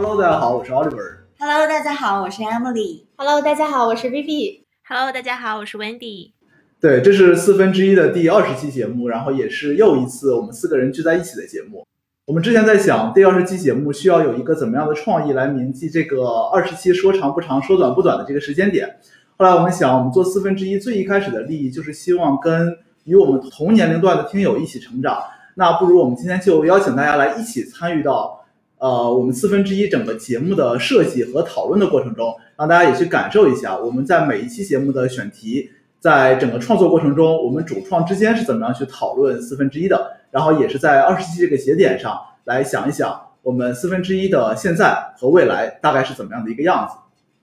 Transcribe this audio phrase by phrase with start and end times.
[0.00, 1.16] Hello，大家好，我是 Oliver。
[1.40, 3.02] Hello，大家好，我是 Emily。
[3.16, 4.60] Hello，大家好，我是 Vivi。
[4.86, 6.30] Hello，大家好，我是 Wendy。
[6.80, 11.84] 对，这是四分之一的第二十期节目，然后也是又一次我们四个人聚在一起的节目。
[12.26, 19.00] 我们之前在想，第二十期节目需要有一个怎么样的创意来铭记这个二十期说长不长、说短不短的这个时间点。
[19.36, 22.72] 后来我们想，我们做四分之一最一开始的利益就是希望跟
[23.02, 25.20] 与我们同年龄段的听友一起成长。
[25.56, 28.38] 那不如我们今天就邀请大家来一起参与到
[28.78, 35.70] 呃我们四分之一整个节目的设计和讨论的过程中，让大家也去感受一下我们在每一期节目的选题。
[36.00, 40.12] 在整个创作过程中，我们主创之间是怎么样去讨论四分之一的？
[40.30, 46.94] 然后也是在二十期这个节点上来想一想，我们四分之一的现在和未来大概是怎么样的一个样子。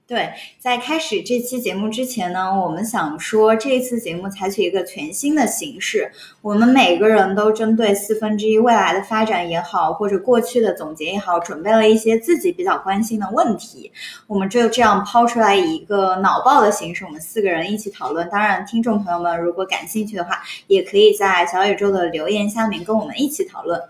[0.08, 6.12] 对，在开始这期节目之前呢，我们想说这一次节目采取一个全新的形式，
[6.44, 13.92] 我们每个人都针对四分之一未来的发展也好，或者过去的总结也好，准备了一些自己比较关心的问题，
[14.28, 18.30] 我们就这样抛出来一个脑爆的形式，我们四个人一起讨论。
[18.30, 23.82] 当然，听众朋友们如果感兴趣的话，也可以在小宇宙的留言下面跟我们一起讨论。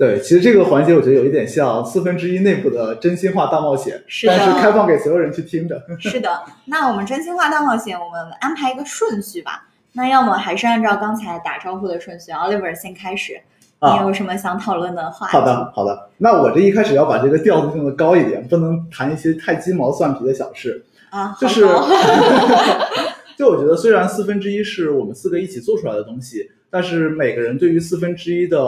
[0.00, 5.78] 对，其实这个环节我觉得有一点像四分之一内部的真心话大冒险，但是开放给所有人去听的。
[5.98, 9.68] 是的，那我们真心话大冒险，我们安排一个顺序吧。
[9.92, 13.38] 那要么还是按照刚才打招呼的顺序，Oliver 先开始。
[13.78, 15.32] 啊你有什么想讨论的话题？
[15.32, 16.08] 好的，好的。
[16.16, 20.82] 那我这一开始要把这个调子定的高一点，不能谈一些太鸡毛蒜皮的小事。
[21.10, 21.60] 啊，就是
[23.36, 28.58] 就我觉得，虽然四分之一是我们四个一起做出来的东西，但是每个人对于四分之一的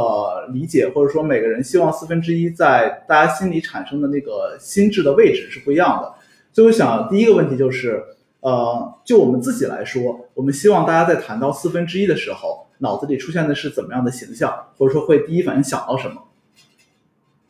[0.53, 6.13] 理解，或者说每个人希望四分之一在大家心里产生的那个心智的位置是不一样的。
[6.53, 8.03] 所以我想，第一个问题就是，
[8.41, 16.25] 呃，就我们自己来说，我们希望大家在谈到四分之一的时候，脑子里出现的是怎么样的形象，或者说会第一反应想到什么，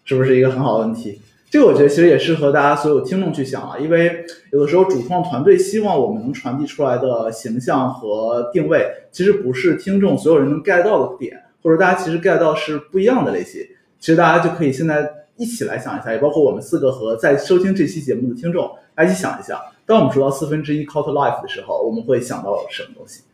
[0.04, 1.22] 是不是一个很好的问题？
[1.52, 13.60] 这个我觉得其实也适合大家所有听众去想啊，因为有的时候主创团队希望我们能传递出来的形象和定位，其实不是听众所有人能 get 到的点，或者大家其实 get 到是不一样的类型。
[14.00, 23.24] 其实大家就可以现在一起来想一下，也包括我们四个和在收听这期节目的听众，大家一起想一下，当我们说到四分之一 c u l t life 的时候，我们会想到什么东西？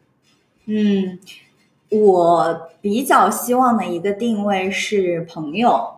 [0.66, 1.20] 嗯，
[1.96, 5.88] 我比较希望的一个定位是朋友，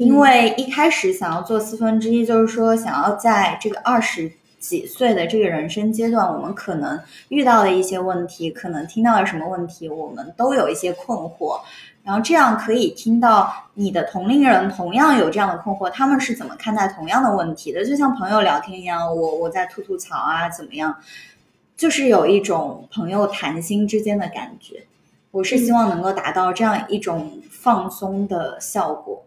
[0.00, 11.60] 因为一开始想要做四分之一，就是说想要在这个二十几岁的这个人生阶段，我们可能遇到的一些问题，可能听到了什么问题，我们都有一些困惑。
[12.02, 17.84] 然后这样可以听到你的同龄人同样有这样的困惑，他们是怎么看待同样的问题的？
[17.84, 20.96] 就像朋友聊天一样，我我在吐吐槽啊，怎么样？
[21.76, 24.82] 就是有一种朋友谈心之间的感觉。
[25.30, 29.22] 我是希望能够达到这样一种放松的效果。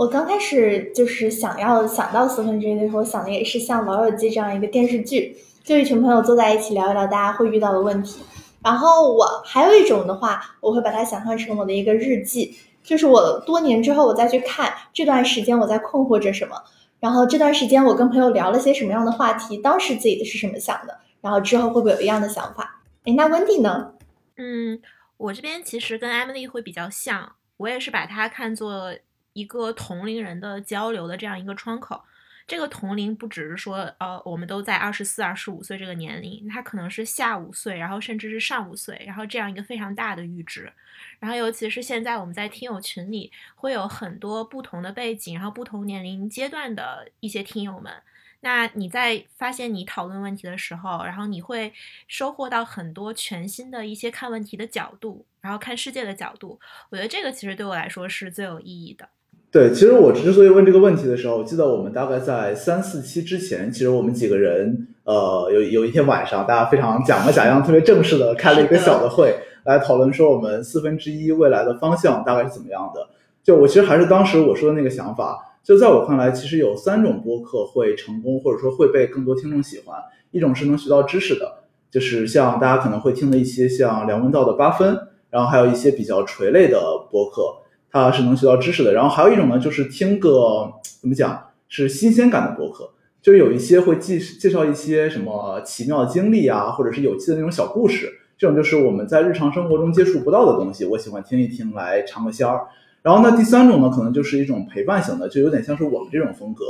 [0.00, 8.22] 我刚开始就是想要想到四分之一的时候，想的也是像《老友记》这样一个电视剧，就一群朋友坐在一起聊一聊大家会遇到的问题。
[8.64, 16.56] 然后我还有一种的话，我会把它想象成我的一个日记，就是我多年之后我再去看这段时间我在困惑着什么，
[16.98, 22.80] 然后这段时间我跟朋友聊了些什么样的话题，当时自己的是什么想的，然后之后会不会有一样的想法？
[23.04, 23.92] 哎，那温蒂呢？
[24.38, 24.80] 嗯，
[25.18, 28.94] 我这边其实跟 Emily 会比较像，我也是把它看作
[29.32, 32.02] 一个同龄人的交流的这样一个窗口。
[32.46, 40.72] 这个同龄不只是说，呃，我们都在二十四、二十五岁这个年龄，他可能是下五岁，然后甚至是上五岁，然后这样一个非常大的阈值。
[41.20, 47.92] 然后尤其是现在我们在听友群里会有很多不同的背景，然后不同年龄阶段的一些听友们。
[48.40, 51.72] 那你在发现你讨论问题的时候，然后你会
[52.08, 56.58] 收获到很多全新的一些看问题的角度，然后看世界的角度。
[56.88, 59.08] 我觉得这个其实对我来说是最有意义的。
[59.52, 73.08] 对，其实我之所以问这个问题的时候，我记得我们大概在三四期之前，其实我们几个人，呃，有有一天晚上，大家非常假模假样、特别正式的开了一个小的会，来讨论说我们四分之一未来的方向大概是怎么样的。
[73.42, 79.98] 就我其实还是当时我说的那个想法，就在我看来，其实有三种播客会成功，或者说会被更多听众喜欢。
[80.30, 84.96] 一种是能学到知识的，就是像大家可能会听的一些像梁文道的八分，
[85.28, 86.78] 然后还有一些比较垂类的
[87.10, 87.42] 播客。
[87.90, 88.92] 它是能学到知识的。
[88.92, 92.90] 然后还有一种呢，就是听个怎么讲是新鲜感的博客，
[93.22, 98.12] 就有一些会介介绍一些什么奇妙的经历啊，或者是有趣的那种小故事。
[98.38, 102.62] 这种就是我们在日常生活中接触不到的东西，我喜欢听一听来尝个鲜儿。
[103.02, 106.64] 然后呢，第三种呢，可能就是一种陪伴型的，就有点像是我们这种风格，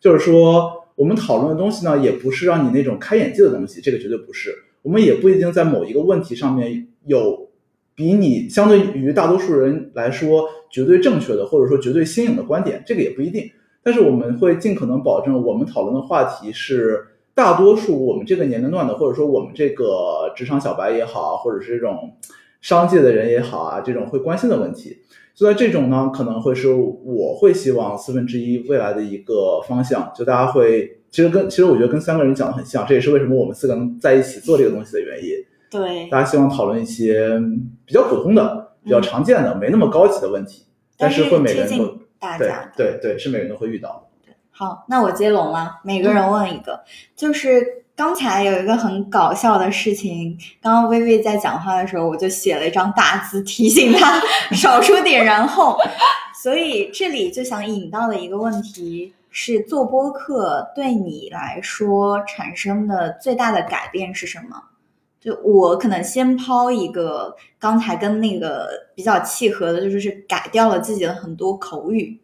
[0.00, 4.52] 就是说我们讨论的东西呢，也不是让你那种开眼界的东西，这个绝对不是。
[4.82, 7.48] 我们也不一定在某一个问题上面有
[8.02, 13.48] 比你相对于大多数人来说绝对正确的，或者说绝对新颖的观点，这个也不一定。
[13.80, 16.98] 但是我们会尽可能保证我们讨论的话题是
[17.32, 22.12] 大多数我们这个年龄段的，或者说我们这个职场小白也好，或者是这种
[22.60, 24.98] 商界的人也好啊，这种会关心的问题。
[25.32, 35.30] 所以这种呢，可能会是我会希望四分之一未来的一个方向，就大家会其实跟其实我觉得跟三个人讲的很像，这也是为什么我们四个能在一起做这个东西的原因。
[35.72, 37.40] 对，大家希望讨论一些
[37.86, 40.66] 比较普通的、比较常见的、没那么高级的问题，
[40.98, 42.70] 但是会每个人都近大对家的。
[42.76, 44.06] 对对，是每个人都会遇到。
[44.50, 46.84] 好，那我接龙了，每个人问一个，
[47.16, 47.66] 就是
[47.96, 54.20] 刚才有一个很搞笑的事情，刚刚薇薇在讲话的时候，我就写了一张大字提醒她
[54.54, 55.78] 少说点然后，
[56.42, 64.62] 所以这里就想引到的一个问题是，做播客对你来说产生的最大的改变是什么？
[65.22, 72.20] 就我可能先抛一个，刚才跟那个比较契合的，就是是改掉了自己的很多口语。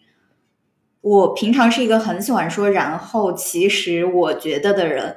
[1.01, 5.17] 我平常是一个很喜欢说“然后其实我觉得”的人，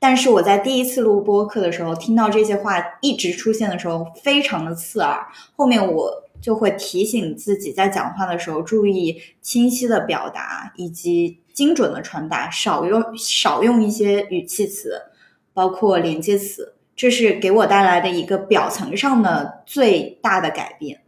[0.00, 5.24] 但是我在第一次录播课的时候，听到这些话一直出现的时候，非常的刺耳。
[5.54, 15.00] 后面我就会提醒自己，在讲话的时候注意清晰的表达以及精准的传达，少用少用一些语气词，
[15.54, 16.74] 包括连接词。
[16.98, 21.00] 这是给我带来的一个表层上的最大的改变。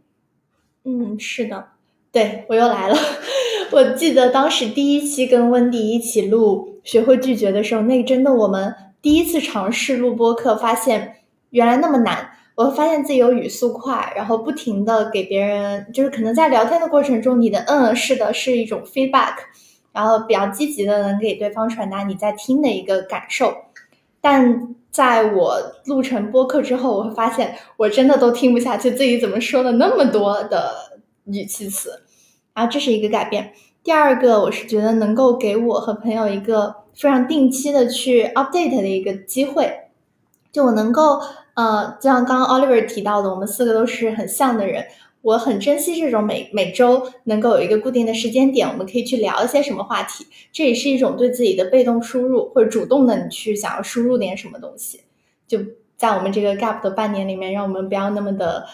[0.85, 1.67] 嗯，是的，
[2.13, 2.97] 对我又来了。
[3.71, 11.17] 我记得当时第一期跟温迪一起录《学会拒绝》的时候，那真的我们第一次尝试录播课，发现
[11.49, 12.31] 原来那么难。
[12.55, 19.33] 我发现自己有语速快，然后不停的给别人，就是可能在聊天的过程中，你的嗯是的是一种 feedback，
[19.91, 23.53] 然后比较积极的能给对方传达你在听的一个感受。
[24.19, 32.03] 但在我录成播客之后，我会发现我真的都听不下去自己怎么说了那么多的语气词。
[32.53, 33.53] 然后这是一个改变。
[33.83, 39.73] 第二个，我是觉得能够给我和朋友一个非常定期的去 update 的一个机会，
[40.51, 41.21] 就我能够，
[41.55, 44.85] 呃，就像刚刚 Oliver 提到的，我们四个都是很像的人，
[45.21, 55.01] 我很珍惜这种每每周能够有一个固定的时间点，我们可以去聊一些什么话题，这也是一种对自己的被动输入或者主动的你去想要输入点什么东西，
[55.47, 55.59] 就
[55.97, 58.65] 在我们这个 gap 的半年里面，让我们不要那么的。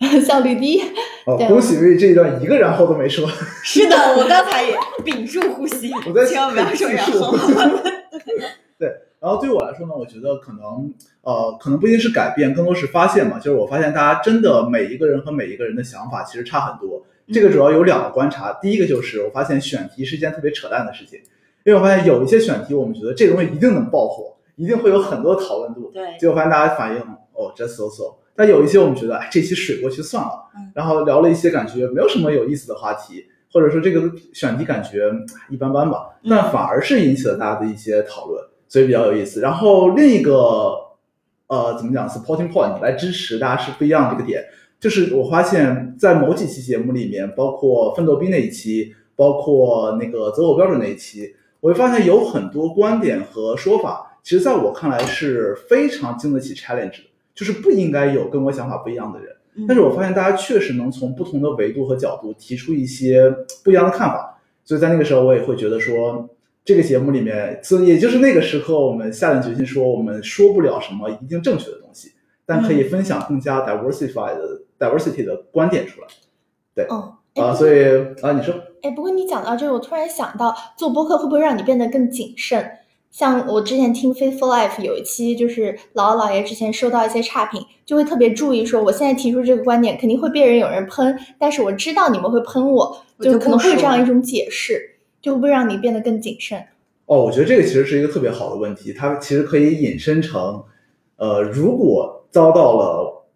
[0.26, 0.80] 效率低。
[1.26, 3.28] 哦，对恭喜瑞这一段一个然后都没说，
[3.62, 4.74] 是的，我刚才也
[5.04, 7.36] 屏住呼吸我在，千万不要说然后。
[8.78, 8.88] 对，
[9.20, 13.38] 然后对我来说呢，我觉得可能呃，可能不一定是改变，更多是发现嘛。
[13.38, 17.04] 就是我发现大家真的每一个人和每一个人的想法其实差很多。
[17.32, 21.20] 这个主要有两个观察，第一个就是我发现选题是一件特别扯淡的事情，
[21.64, 27.00] 因为我发现有一些选题我们觉得这个东西一定能爆火，一定会有很多讨论度，对，结果发现大家反应
[27.34, 28.16] 哦 just so so。
[28.34, 39.40] 但有一些我们觉得哎这期水过去算了，嗯然后聊了一些感觉没有什么有意思的话题，或者说这个选题感觉嗯一般般吧，嗯但反而是引起了大家的一些讨论，所以比较有意思。
[39.40, 40.72] 然后另一个
[41.48, 44.42] 呃怎么讲 supporting point 来支持大家是不一样的一个点，
[44.78, 59.28] 就是我发现在某几期节目里面，包括奋斗兵那一期，包括那个择偶标准那一期，我会发现有很多观点和说法，其实在我看来是非常经得起 challenge 的，就是不应该有跟我想法不一样的人。
[59.56, 63.28] 嗯但是我发现大家确实能从不同的维度和角度提出一些
[63.64, 66.28] 不一样的看法，所以在那个时候我也会觉得说，
[66.64, 72.12] 这个节目里面，所以也就是那个时刻，我们下定决心说，我们说不了什么一定正确的东西，
[72.46, 76.06] 但可以分享更加 diversified 的 diversity 的观点出来。
[76.74, 76.86] 对。
[76.90, 77.84] 嗯，哎啊，所以
[78.22, 78.54] 啊，你说。
[78.82, 82.70] 哎，不过你讲到这个，我突然想到，做播客会不会让你变得更谨慎？
[83.10, 94.80] 像我之前听 Faithful Life 有一期，就是姥姥姥爷之前收到一些差评，就会特别注意说，我现在提出这个观点，肯定会被人有人喷，但是我知道你们会喷我，就就可能会有这样一种解释，
[95.20, 96.66] 就会让你变得更谨慎？
[97.06, 100.64] 哦，我觉得这个其实是一个特别好的问题，它其实可以引申成，
[101.16, 103.26] 呃，如果遭到了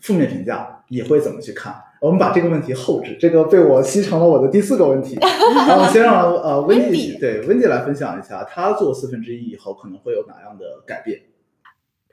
[0.00, 1.74] 负面评价，你会怎么去看？
[2.00, 5.16] 我们把这个问题后置，这个被我吸成了我的第四个问题。
[5.68, 11.20] 然后先让呃温蒂对温蒂来分享一下，他做四分之一以后可能会有哪样的改变？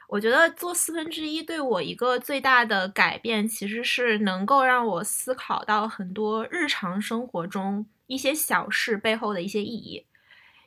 [0.09, 10.05] 我觉得做四分之一对我一个最大的改变，其实是能够让我思考到很多日常生活中一些小事背后的一些意义。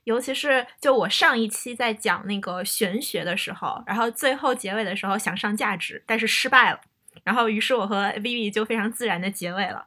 [0.04, 6.80] 尤其是就我上一期在讲那个玄学的时候，然后最后结尾的时候想上价值，但是失败了，
[7.22, 9.86] 然后于是我和 Vivi 就非常自然的结尾了。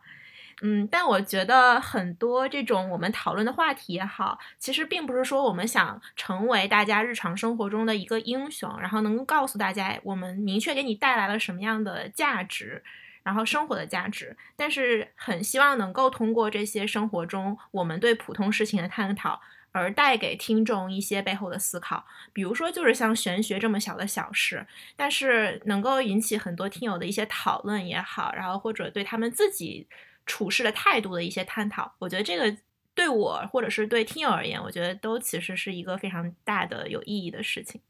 [0.62, 12.82] 嗯，但我觉得很多这种我们讨论的话题也好，其实并不是说我们想成为大家日常生活中的一个英雄，然后能够告诉大家我们明确给你带来了什么样的价值，
[13.26, 19.42] 然后生活的价值，但是很希望能够通过这些生活中我们对普通事情的探讨，
[19.72, 22.06] 而带给听众一些背后的思考。
[22.32, 29.88] 比如说，就是像玄学这么小的小事，但是能够引起很多听友的一些讨论也好，然后或者对他们自己
[30.28, 31.96] 处事的态度的一些探讨。
[31.98, 32.56] 我觉得这个
[32.94, 37.82] 对我或者是对听友而言，我觉得都其实是一个非常大的有意义的事情。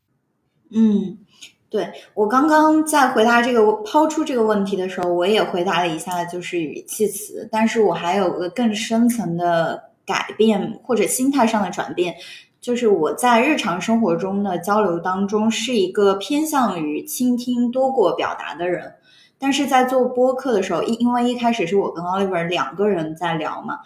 [0.71, 1.19] 嗯，
[1.69, 12.15] 对我刚刚在回答这个抛出这个问题的时候，我也回答了一下，就是语气词，但是我还有个更深层的改变或者心态上的转变，
[12.61, 18.93] 就是我在日常生活中的交流当中是一个偏向于倾听多过表达的人，
[19.37, 23.79] 但是在做播客的时候，因因为一开始是我跟 Oliver 两个人在聊嘛。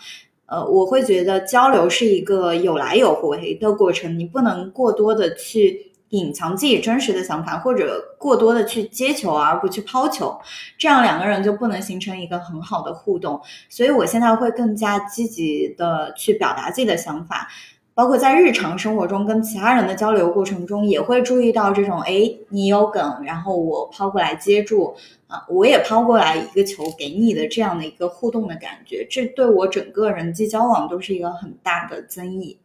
[0.45, 10.39] 呃，我会觉得交流是一个有来有回的过程，你不能过多的去隐藏自己真实的想法，或者过多的去接球而不去抛球，
[10.77, 13.41] 这样两个人就不能形成一个很好的互动。
[13.69, 17.47] 所以我现在会更加积极的去表达自己的想法，
[17.93, 24.95] 包括在日常生活中跟其他人的交流过程中，也会注意到这种，哎，你有梗，然后我抛过来接住。
[25.27, 32.57] 啊，我也抛过来一个球给你的这样的一个互动的感觉，这对我整个人际交往都是一个很大的增益。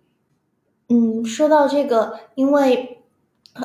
[0.89, 3.04] 嗯，说到这个，因为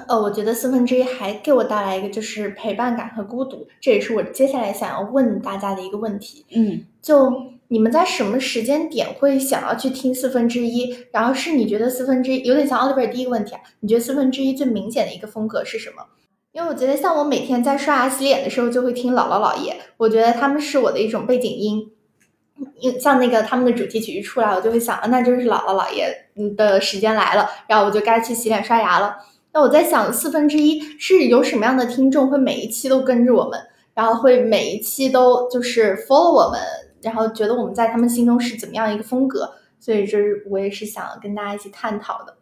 [0.08, 6.46] 呃，我觉得四分之一还给我带来一个就是陪伴感和孤独，这也是我接下来想要问大家的一个问题。
[6.52, 7.34] 嗯，就
[7.70, 10.96] 你们在什么时间点会想要去听四分之一？
[11.12, 13.62] 然后是你觉得四分之一有点像 Oliver 第一个问题啊？
[13.80, 16.04] 你觉得四分之一最明显的一个风格是什么？
[16.52, 21.92] 因为我觉得，像我每天在刷牙洗脸的时候，就会听姥姥姥爷，我觉得他们是我的一种背景音。
[22.80, 26.28] 因像那个他们的主题曲一出来，我就会想，那就是姥姥姥爷
[26.58, 29.16] 的时间来了，然后我就该去洗脸刷牙了。
[29.54, 33.60] 那我在想，四分之一是有什么样的听众会每一期都跟着我们，
[33.94, 36.62] 然后会每一期都就是 follow 我们，
[37.02, 39.52] 然后觉得我们在他们心中是怎么样一个风格？
[39.80, 42.36] 所以这是我也是想跟大家一起探讨的。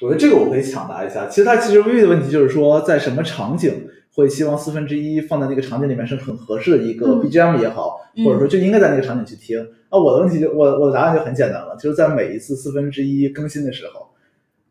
[0.00, 1.26] 我觉得这个我可以抢答一下。
[1.26, 9.66] 其实它其实微的问题就是说，在什么场景会希望四分之一放在那个场景里面是很合适的一个 BGM 也好，或者说就应该在那个场景去听。
[9.90, 14.05] 那我的问题就我我的答案就很简单了，就是在每一次四分之一更新的时候，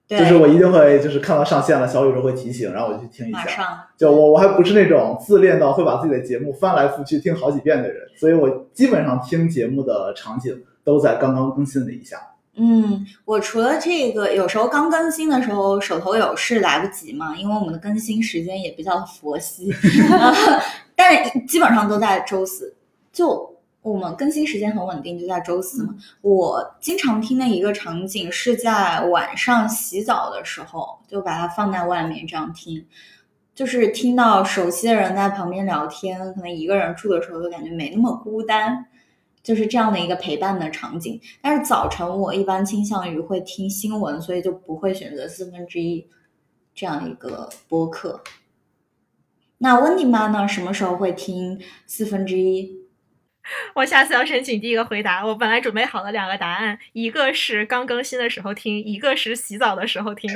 [0.07, 3.87] 就是我一定会就是看到上线了，小宇宙会提醒，然后我就去听一下。
[3.97, 12.17] 就我我还不是那种自恋到会把自己的节目翻来覆去听好几遍的人，所以我基本上听节目的场景都在刚刚更新的一下。
[12.57, 19.73] 嗯，我除了这个，有时候刚更新的时候手头有事来不及嘛，因为我们的更新时间也比较佛系，
[20.95, 22.73] 但是基本上都在周四。
[23.11, 23.54] 就
[23.91, 25.95] 我们更新时间很稳定，就在周四嘛。
[26.21, 32.83] 我经常听的一个场景是在晚上洗澡的时候，就把它放在外面这样听，
[33.53, 38.87] 就是听到熟悉的人在旁边聊天，可能一个人住的时候就感觉没那么孤单。
[39.43, 46.07] 就是这样的一个陪伴的场景，但是早晨我一般倾向于会听新闻，所以就不会选择四分之一
[46.73, 48.23] 这样一个播客。
[49.59, 50.47] 那温迪妈呢？
[50.47, 52.84] 什么时候会听四分之一？
[53.73, 55.25] 我下次要申请第一个回答。
[55.25, 60.29] 我本来准备好了两个答案，一个是刚更新的时候听，一个是洗澡的时候听，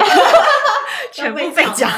[1.14, 1.90] 全部被讲。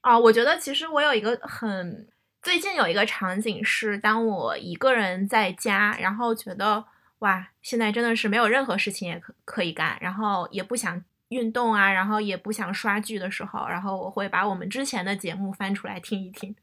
[0.00, 2.08] 啊，我觉得其实我有一个很。
[2.40, 6.84] 最近有一个场景是，当我一个人在家，然后觉得
[7.18, 16.54] 哇，现在真的是没有任何事情也可可以干，然后也不想运动啊，然后也不想刷剧的时候，然后我会把我们之前的节目翻出来听一听。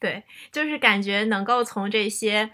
[0.00, 2.50] 对，就是感觉能够从这些，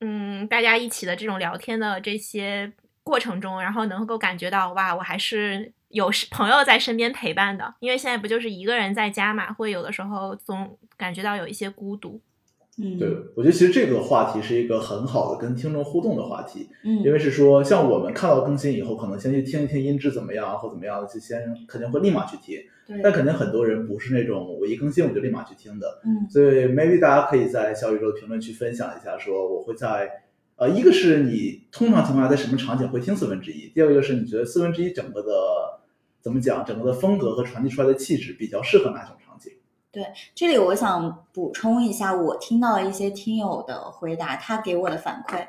[0.00, 2.70] 嗯，大家一起的这种聊天的这些
[3.02, 5.72] 过程中，然后能够感觉到哇，我还是。
[5.90, 12.20] 有朋友在身边陪伴的，因为现在不就是一个人在家嘛，会有的时候总感觉到有一些孤独。
[12.78, 16.68] 嗯，对，我觉得其实这个话题是一个很好的跟听众互动的话题。
[16.84, 22.58] 嗯，因为是说，像我们看到更新以后，可能先去听一听音质怎么样或怎么样的，就先肯定会立马去听。
[22.86, 26.00] 对，但肯定很多人不是那种我一更新我就立马去听的。
[26.04, 30.08] 嗯，所以 maybe 大家可以在小宇宙评论区分享一下，说我会在
[30.56, 35.30] 呃，一个是你通常情况下在什么场景会听四分之一，第二个是你觉得四分之一整个的。
[36.22, 36.62] 怎么讲？
[36.66, 39.16] 整个的风格和传递出来的气质比较适合哪种？
[39.92, 45.46] 对，这里我想补充一下，我听到一些听友的回答，他给我的反馈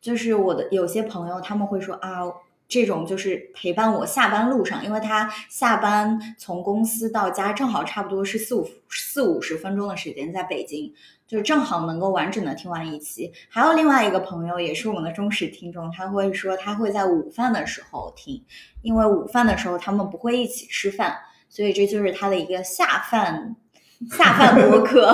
[0.00, 2.22] 就是我的有些朋友他们会说啊，
[2.66, 10.92] 这种就是陪伴我下班路上，因为他下班从公司到家正好差不多是四五四五十分钟的时间，在北京。
[11.28, 18.42] 就是正好能够完整的听完一期，还有另外一个朋友也是我们的忠实听众，他会说他会在午饭的时候听，
[18.80, 21.18] 因为午饭的时候他们不会一起吃饭，
[21.50, 23.54] 所以这就是他的一个下饭
[24.16, 25.12] 下饭播客，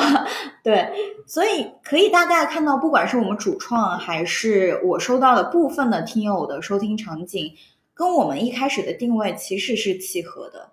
[0.63, 0.89] 对，
[1.27, 7.55] 所以可以大概看到，不管是我们主创还是我收到的部分的听友的收听场景，
[7.95, 10.69] 跟我们一开始的定位其实是契合的，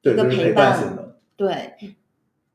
[0.00, 0.78] 对，一个就是陪陪伴。
[1.36, 1.74] 对，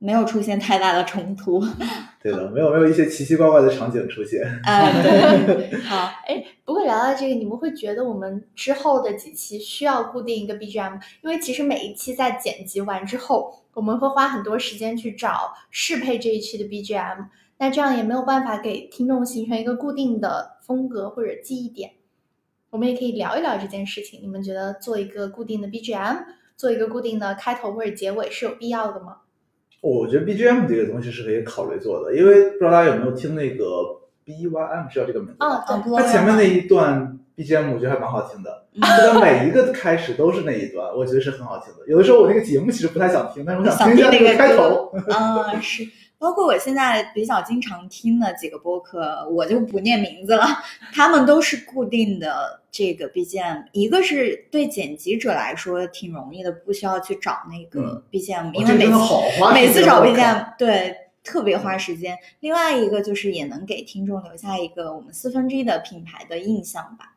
[0.04, 1.64] 没有出现太大的冲突。
[2.22, 4.42] 对的，没有没有一些奇奇怪怪的场景出现。
[4.66, 17.28] 呃，对，好， 哎，不过聊到这个，你们会觉得我们之后的几期需要固定一个 BGM，因为其实每一期在剪辑完之后，我们会花很多时间去找适配这一期的 BGM，
[17.60, 21.92] 那这样也没有办法给听众形成一个固定的风格或者记忆点。
[22.72, 26.24] 我们也可以聊一聊这件事情，你们觉得做一个固定的 BGM，
[26.58, 29.18] 做一个固定的开头或者结尾是有必要的吗？
[29.84, 33.66] 我觉得 BGM 这个东西是可以考虑做的，因为不知道大家有没有听那个
[34.26, 35.62] BYM 是叫这个名字吗？
[35.68, 41.86] 哦，它前面那一段 BGM 我觉得还蛮好听的，就它每一个开始都是那一段，我觉得是很好听的。
[41.88, 44.90] 有的时候我那个节目其实不太想听，但是我想听一下那个开头。
[45.12, 45.84] 啊，是，
[46.18, 50.46] 包括我现在比较经常听的几个播客，我就不念名字了，
[50.94, 53.68] 他们都是固定的这个 BGM。
[53.72, 62.18] 一个是对剪辑者来说挺容易的，不需要去找那个 BGM，、因为每次每次找 BGM 对特别花时间。
[62.40, 67.12] 另外一个就是也能给听众留下一个我们四分之一的品牌的印象吧。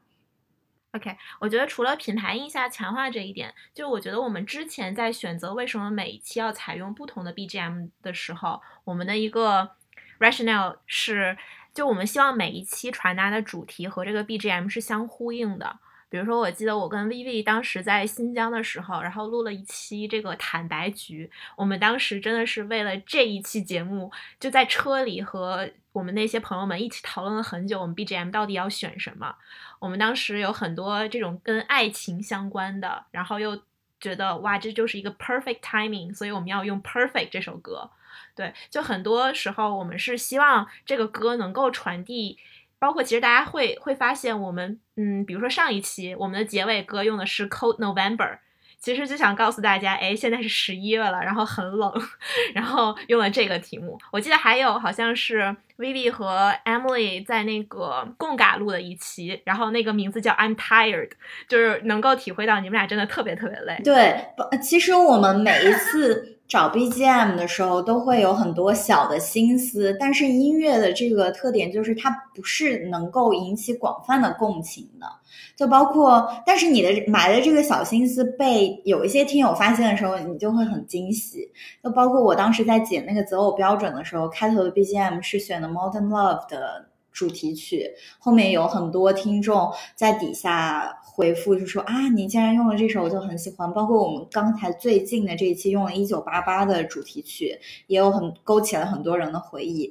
[0.92, 9.72] OK，我觉得除了品牌印象强化这一点，就我觉得我们之前在选择为什么每一期要采用不同的 BGM 的时候，我们的一个
[10.18, 11.36] rationale 是，
[11.76, 15.78] 就我们希望每一期传达的主题和这个 BGM 是相呼应的。
[16.08, 21.30] 比如说，我记得我跟 Vivi 当时在新疆的时候，然后录了一期这个坦白局。
[21.54, 29.34] 我们当时真的是为了这一期节目，就在车里和我们那些朋友们一起讨论了很久，我们 BGM 到底要选什么。
[29.78, 33.60] 我们当时有很多这种跟爱情相关的，然后又
[34.00, 37.90] 觉得哇，这就是一个 perfect timing，所以我们要用 perfect 这首歌。
[38.34, 42.38] 对，就很多时候我们是希望这个歌能够传递。
[42.78, 48.36] 包括其实大家会会发现，我们嗯，比如说上一期我们的结尾歌用的是 Cold November，
[48.78, 51.90] 其实就想告诉大家，哎，现在是十一月了，然后很冷，
[52.54, 53.98] 然后用了这个题目。
[54.12, 61.12] 我记得还有好像是 Vivi 和 Emily 在那个贡嘎录的一期，然后那个名字叫 I'm Tired，
[61.48, 63.80] 就是能够体会到你们俩真的特别特别累。
[63.82, 75.06] 对，不其实我们每一次找 BGM 的时候，都会有很多小的心思，但是音乐的这个特点就是它不是能够引起广泛的共情的，
[75.56, 81.50] 就包括，但是你的埋的这个小心思被有一些听友发现的时候，你就会很惊喜。
[81.82, 93.72] 就包括我当时在剪那个择偶标准的时候，开头的 BGM 是选的 Modern Love 的主题曲，后面有很多听众在底下回复，就说啊，你既然用了这首，我就很喜欢。
[93.72, 99.90] 包括我们刚才最近的这一期用了《一九八八》的主题曲，也有很勾起了很多人的回忆。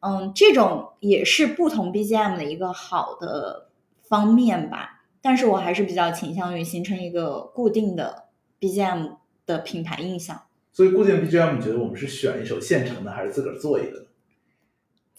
[0.00, 3.68] 嗯，这种也是不同 BGM 的一个好的
[4.08, 5.02] 方面吧。
[5.20, 8.24] 但是我还是比较倾向于形成一个固定的
[8.58, 10.40] BGM 的品牌印象。
[10.72, 14.06] 所以固定 BGM，你觉得我们是选一首现成的，还是自个儿做一个呢？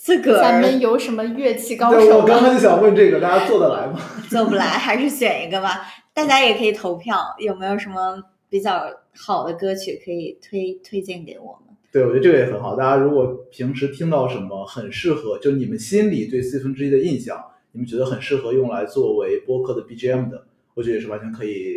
[0.04, 2.50] 自个咱们有什么乐器高对，手我刚吗？
[2.50, 3.98] 刚就想问这个，大家做得来吗？
[4.30, 5.80] 做不来，还是选一个吧。
[6.14, 8.84] 大家也可以投票，有没有什么比较
[9.16, 11.74] 好的歌曲可以推推荐给我们？
[11.90, 12.76] 对，我觉得这个也很好。
[12.76, 21.76] 大家如果平时听到什么很适合，就你们心里对四分之一的印象，你们觉得很适合用来作为播客的 BGM 的，我觉得也是完全可以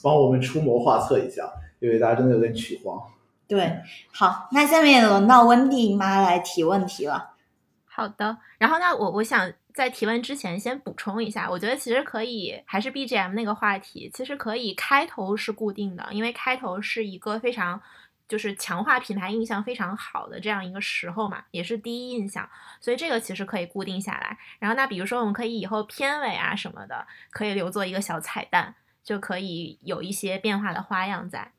[0.00, 3.02] 帮我们出谋划策一下，因为大家真的有点曲荒。
[3.48, 3.78] 对，
[4.12, 7.30] 好，那下面轮到温蒂妈来提问题了。
[7.98, 17.82] 好的，然后那，我我想在提问之前先补充一下，我觉得其实可以，还是 BGM 那个话题，其实可以开头是固定的，因为开头是一个非常
[18.28, 22.48] 就是强化品牌印象非常好的这样一个时候嘛，也是第一印象，
[22.80, 24.38] 所以这个其实可以固定下来。
[24.60, 31.50] 然后那比如说我们可以以后片尾啊什么的，可以留作一个小彩蛋，就可以有一些变化的花样在。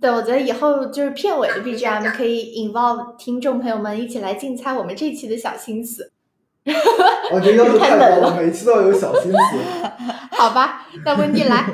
[0.00, 6.12] 对，我觉得以后就是片尾的 BGM 可以 involve 听众朋友们一起来竞猜我们这期的小心思，
[7.32, 9.86] 我觉得要求太高太冷了了，每次都要有小心思。
[10.36, 10.86] 好吧？
[11.04, 11.66] 那温蒂来，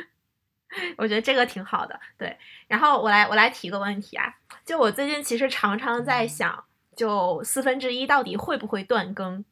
[0.98, 2.36] 我觉得这个挺好的，对。
[2.68, 4.34] 然后我来我来提个问题啊，
[4.66, 9.42] 就我最近其实常常在想，就四分之一到底会不会断更？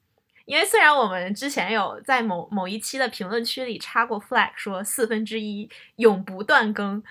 [0.44, 7.02] 因为虽然我们之前有在某某一期的评论区里插过 flag 说四分之一永不断更，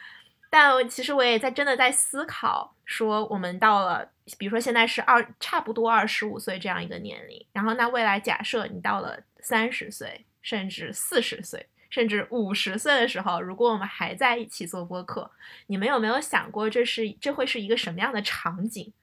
[0.49, 15.29] 但其实我也在真的在思考，说我们到了，比如说现在是二差不多二十五岁这样一个年龄，然后那未来假设你到了三十岁甚至四十岁甚至五十岁的时候，如果我们还在一起做播客，
[15.67, 18.93] 你们有没有想过这是这会是一个什么样的场景？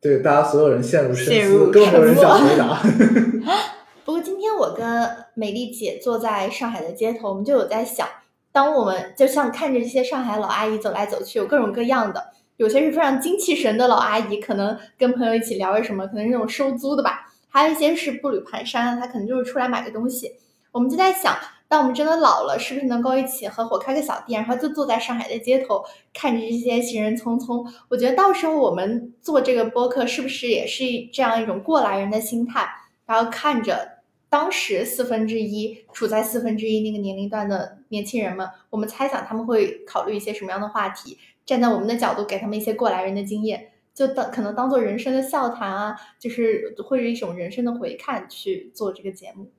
[0.00, 2.82] 对，大家所有人陷入深思，陷入根本没有人想回答。
[4.04, 8.08] 不过今天我跟美丽姐坐在上海的街头，我们就有在想，
[8.52, 12.22] 当我们就像看着这些上海老阿姨走来走去，有各种各样的，
[12.58, 20.30] 有些是非常精气神的老阿姨，可能跟朋友一起聊着什么，可能那种收租的吧，还有一些是步履蹒跚，她可能就是出来买个东西。
[20.70, 21.36] 我们就在想，
[21.68, 25.84] 当我们真的老了，是不是能够一起合伙开个小店，然后就坐在上海的街头，
[26.14, 27.66] 看着这些行人匆匆？
[27.88, 32.66] 我觉得到时候我们做这个播客，是不是也是这样一种过来人的心态？
[33.04, 33.91] 然后看着
[34.32, 41.18] 当时四分之一处在四分之一那个年龄段的年轻人们，我们猜想他们会考虑一些什么样的话题？
[41.44, 49.50] 站在我们的角度，给他们一些过来人的经验，就当可能当做人生的笑谈啊，就是会是一种人生的回看去做这个节目。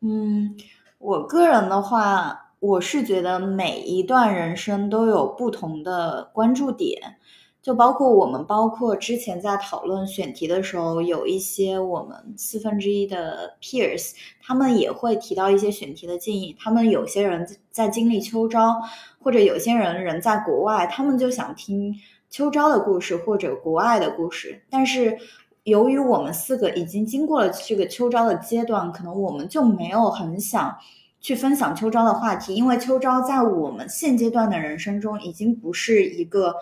[0.00, 0.56] 嗯，
[0.98, 7.18] 我个人的话，我是觉得每一段人生都有不同的关注点，
[7.62, 16.56] 就包括我们，包括之前在讨论选题的时候，有一些我们四分之一的 peers，他们也会提到一些选题的建议。
[16.58, 18.80] 他们有些人在经历秋招，
[19.22, 21.94] 或者有些人人在国外，他们就想听
[22.30, 25.18] 秋招的故事或者国外的故事，但是。
[25.64, 30.74] 由于我们四个已经经过了这个秋招的阶段，可能我们就没有很想
[31.20, 36.54] 去分享秋招的话题，因为秋招在我们现阶段的人生中已经不是一个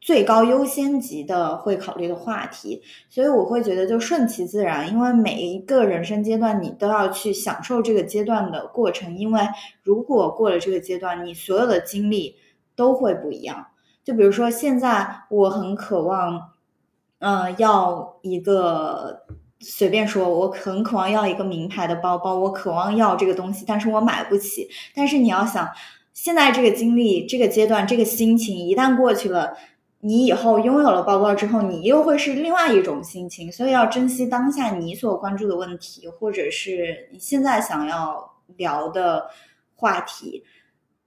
[0.00, 9.40] 最高优先级的会考虑的话题，所以我会觉得就顺其自然，因为每一个人生阶段你都要去享受这个阶段的过程，因为
[9.82, 12.36] 如果过了这个阶段，你所有的经历
[12.74, 13.66] 都会不一样。
[14.02, 16.50] 就比如说现在我很渴望。
[17.22, 19.26] 嗯，要一个
[19.58, 24.66] 随便说，我很渴望要一个名牌的包包，我渴望要这个东西，但是我买不起。
[24.94, 25.68] 但是你要想，
[26.14, 29.54] 现在这个经历、这个阶段、这个心情一旦过去了，
[30.00, 33.50] 你以后拥有了包包之后，你又会是另外一种心情。
[33.50, 39.28] 所以要珍惜当下你所关注的问题，或者是你现在想要聊的
[39.76, 40.44] 话题。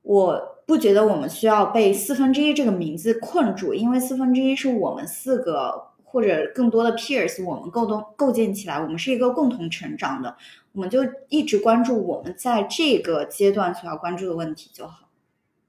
[0.01, 5.91] 我不觉得我们需要被四分之一这个名字困住，因为四分之一是我们四个。
[6.13, 10.38] 或者更多的 peers，我们构动构建起来，我们是一个共同成长的，
[10.71, 15.10] 我们就一直关注我们在这个阶段所要关注的问题就好。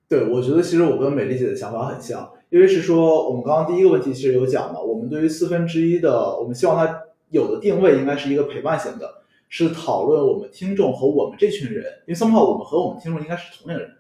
[0.07, 9.13] 对，我觉得其实我跟美丽姐的想法很像，因为是说我们刚刚第一个问题其实有讲嘛，我们对于四分之一的，我们希望它有的定位应该是一个陪伴型的，
[9.49, 13.91] 是讨论我们听众和我们这群人，因为 somehow 我们和我们听众应该是同龄人，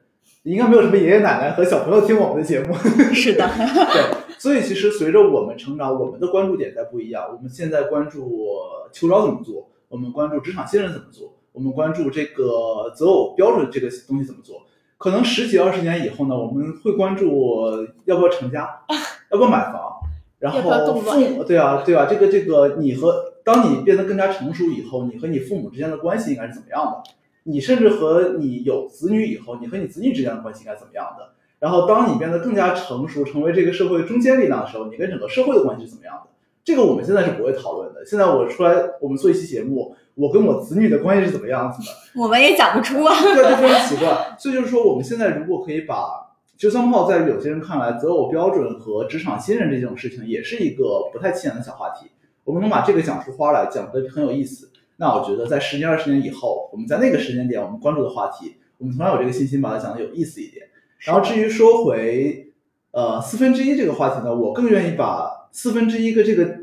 [0.45, 2.73] 应该没有什么爷爷奶奶和小朋友听我们的节目。
[3.13, 3.45] 是的，
[3.93, 4.39] 对。
[4.39, 7.25] 所以其实随着我们成长，我们的关注点在不一样。
[7.35, 8.47] 我们现在关注
[8.93, 14.63] 秋招怎么做，我们关注职场新人怎么做，我们关注这个择偶标准这个东西怎么做。
[15.05, 18.81] 可能十几二十年以后呢，我们会关注要不要成家，
[19.31, 20.01] 要不要买房，
[20.39, 20.63] 然后
[20.95, 27.11] 父母对啊对啊，这个这个你和当你变得更加成熟以后，你和你父母之间的关系应该是怎么样的？
[27.43, 31.33] 你甚至和你有子女以后，你和你子女之间的关系应该怎么样的？
[31.59, 36.31] 然后，当你变得更加成熟，成为这个社会中坚力量的时候，你跟整个社会的关系是怎么样的？
[36.65, 38.07] 这个我们现在是不会讨论的。
[38.07, 42.21] 现在我出来，我们做一期节目，我跟我子女的关系是怎么样子的？
[42.21, 44.37] 我们也讲不出啊，对，就非常奇怪。
[44.39, 52.11] 所以就是说，我们现在如果可以把，就三炮在有些人看来，择偶标准和职场新人这种事情，也是一个不太起眼的小话题。
[52.45, 54.71] 我们能把这个讲出花来，讲的很有意思。
[54.97, 60.67] 那我觉得，在十年、二十年以后，我们在那个时间点，我们关注的话题，我们同样有这个信心把它讲的有意思一点。
[61.01, 62.53] 然后至于说回，
[62.93, 66.59] 呃四分之一这个话题呢，我更愿意把四分之一个这个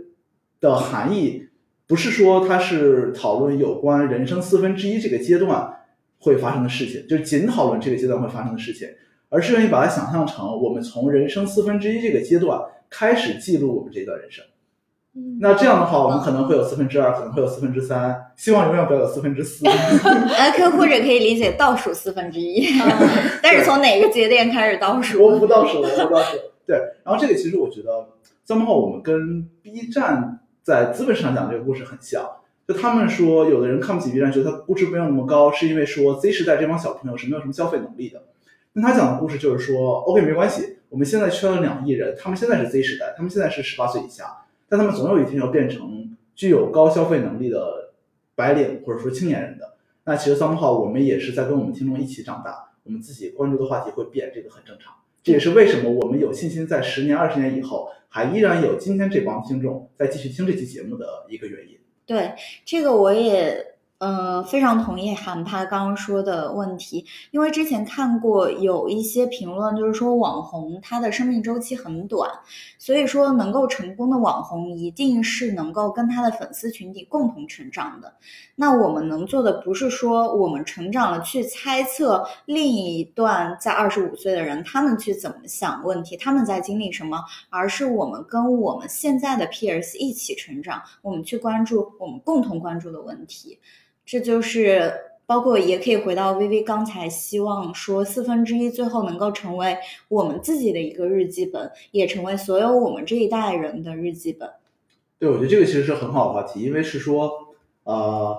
[0.61, 1.49] 的含义，
[1.91, 5.75] 不是说它是讨论有关人生四分之一这个阶段
[6.19, 8.87] 会发生的事情，就是仅讨论这个阶段会发生的事情，
[9.27, 14.45] 而是愿意把它想象成我们从人生四分之一这个阶段开始记录我们这段人生。
[15.41, 19.67] 那这样的话，我们可能会有四分之二，可能会有四分之三，希望永远不要有四分之四。
[19.67, 22.67] 呃，可或者可以理解倒数四分之一，
[23.43, 25.21] 但是从哪个节点开始倒数？
[25.21, 26.37] 我不倒数，我不倒数。
[26.65, 27.89] 对，然后这个其实我觉得，
[28.45, 32.29] 这么好，我们跟 B 站在资本市场讲这个故事很像。
[32.67, 38.23] 就他们说，有的人看不起 B 站，觉得它估值没有那么高，是因为说 Z 时代这帮小朋友是没有什么消费能力的。
[38.73, 44.45] 那他讲的故事就是说，OK，没关系，我们现在缺了两亿人，他们现在是 Z 时代，他们现在是十八岁以下。
[44.69, 47.91] 但他们总有一天要变成具有高消费能力的
[48.35, 49.73] 白领或者说青年人的。
[50.05, 54.93] 那其实 somehow 我们也是在跟我们听众一起长大，我们自己关注的话题会变，这个很正常。
[55.23, 61.77] 这也是为什么我们有信心在十年、二十年以后还依然有今天这帮听众在继续听这期节目的一个原因。
[62.05, 62.33] 对，
[62.65, 63.70] 这个我也
[64.01, 72.27] 呃，非常同意韩帕刚刚说的问题，因为之前看过有一些评论，就是说网红他的生命周期很短，
[72.79, 78.11] 所以说能够成功的网红一定是能够跟他的粉丝群体共同成长的。
[78.55, 93.59] 那我们能做的不是说我们成长了去猜测另一段在二十五岁的人他们去怎么想问题，他们在经历什么，而是我们跟我们现在的 peers 一起成长，我们去关注我们共同关注的问题。
[94.11, 94.91] 这就是
[95.25, 99.77] 包括也可以回到微微刚才希望说四分之一最后能够成为
[100.09, 104.49] 我们自己的一个日记本，也成为所有我们这一代人的日记本。
[105.17, 107.31] 对，我觉得这个其实是很好的话题，因为是说，
[107.85, 108.37] 呃，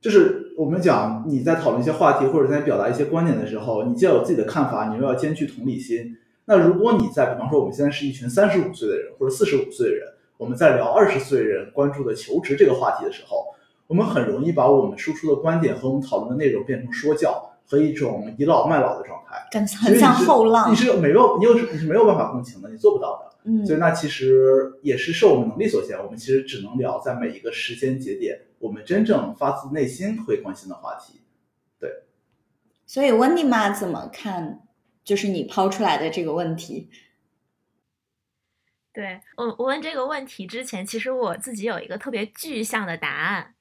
[0.00, 6.16] 就是我们讲你在讨论一些话题或者在表达一些观点的时候，你既要有自己的看法，你又要兼具同理心。
[6.44, 13.46] 那如果你在，比方说我们现在是一群三十五岁的人或者四十五岁的人，我们在聊二十岁人关注的求职这个话题的时候。
[13.90, 20.70] 我们很容易把我们输出的观点和我们讨论的内容变成说教和一种倚老卖老的状态，很像后浪。
[20.70, 23.36] 你是没有，你有你是没有办法共情的，你做不到的。
[23.42, 31.20] 嗯，所以那其实也是受我们能力所限，我们其实只能聊在每一个时间节点，我们真正发自内心会关心的话题。
[31.80, 31.90] 对。
[32.86, 34.60] 所以温蒂妈怎么看？
[35.02, 36.88] 就是你抛出来的这个问题。
[38.92, 43.56] 对我，我问这个问题之前，其实我自己有一个特别具象的答案。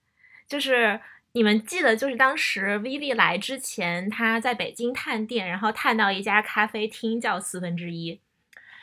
[0.50, 1.00] 就是
[1.34, 8.20] 你们记得，就是当时 Vivi 来之前，他在北京探店，然后探到一家咖啡厅叫四分之一。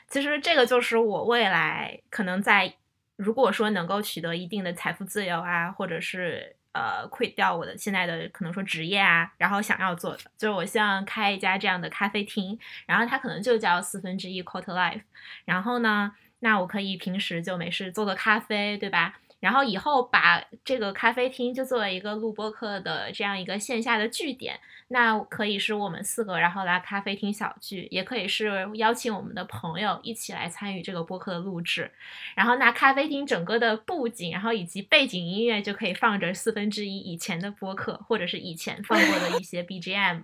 [0.08, 2.72] 其实这个就是我未来可能在
[3.16, 15.02] 如果说能够取得一定的财富自由啊，或者是呃 quit 掉我的现在的可能说职业啊，然后想要做的，就是我希望开一家这样的咖啡厅，然后它可能就叫四分之一 Quarter Life。
[15.44, 19.18] 然后呢，那我可以平时就没事做做咖啡，对吧？
[19.40, 31.90] 然后以后把这个咖啡厅就作为一个录播课的这样一个线下的据点，那可以是我们四个，然后来咖啡厅小聚，也可以是邀请我们的朋友一起来参与这个播客的录制。
[32.34, 40.22] 然后那咖啡厅整个的布景，然后以及背景音乐就可以放着四分之一以前的播客，或者是以前放过的一些 BGM。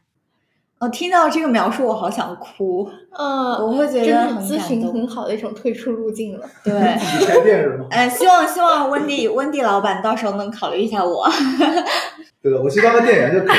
[0.83, 2.90] 我听到这个描述，我好想哭。
[3.16, 6.45] 嗯，我会觉得咨询很好的一种退出路径了。
[6.64, 6.73] 对，
[7.25, 7.87] 开店是吗？
[7.95, 11.25] 哎，希望希望温迪温迪老板到时候能考虑一下我。
[12.42, 13.59] 对的，我去当个店员就可以。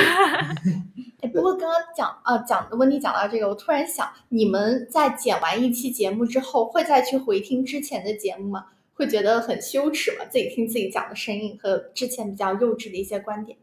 [1.24, 8.66] 哎，不过刚刚讲啊讲温迪讲到这个，我突然想，你们在剪完一期节目之后，会再去回听之前的节目吗？
[8.96, 10.26] 会觉得很羞耻吗？
[10.30, 13.58] 自己听自己讲的声音和之前比较幼稚的一些观点。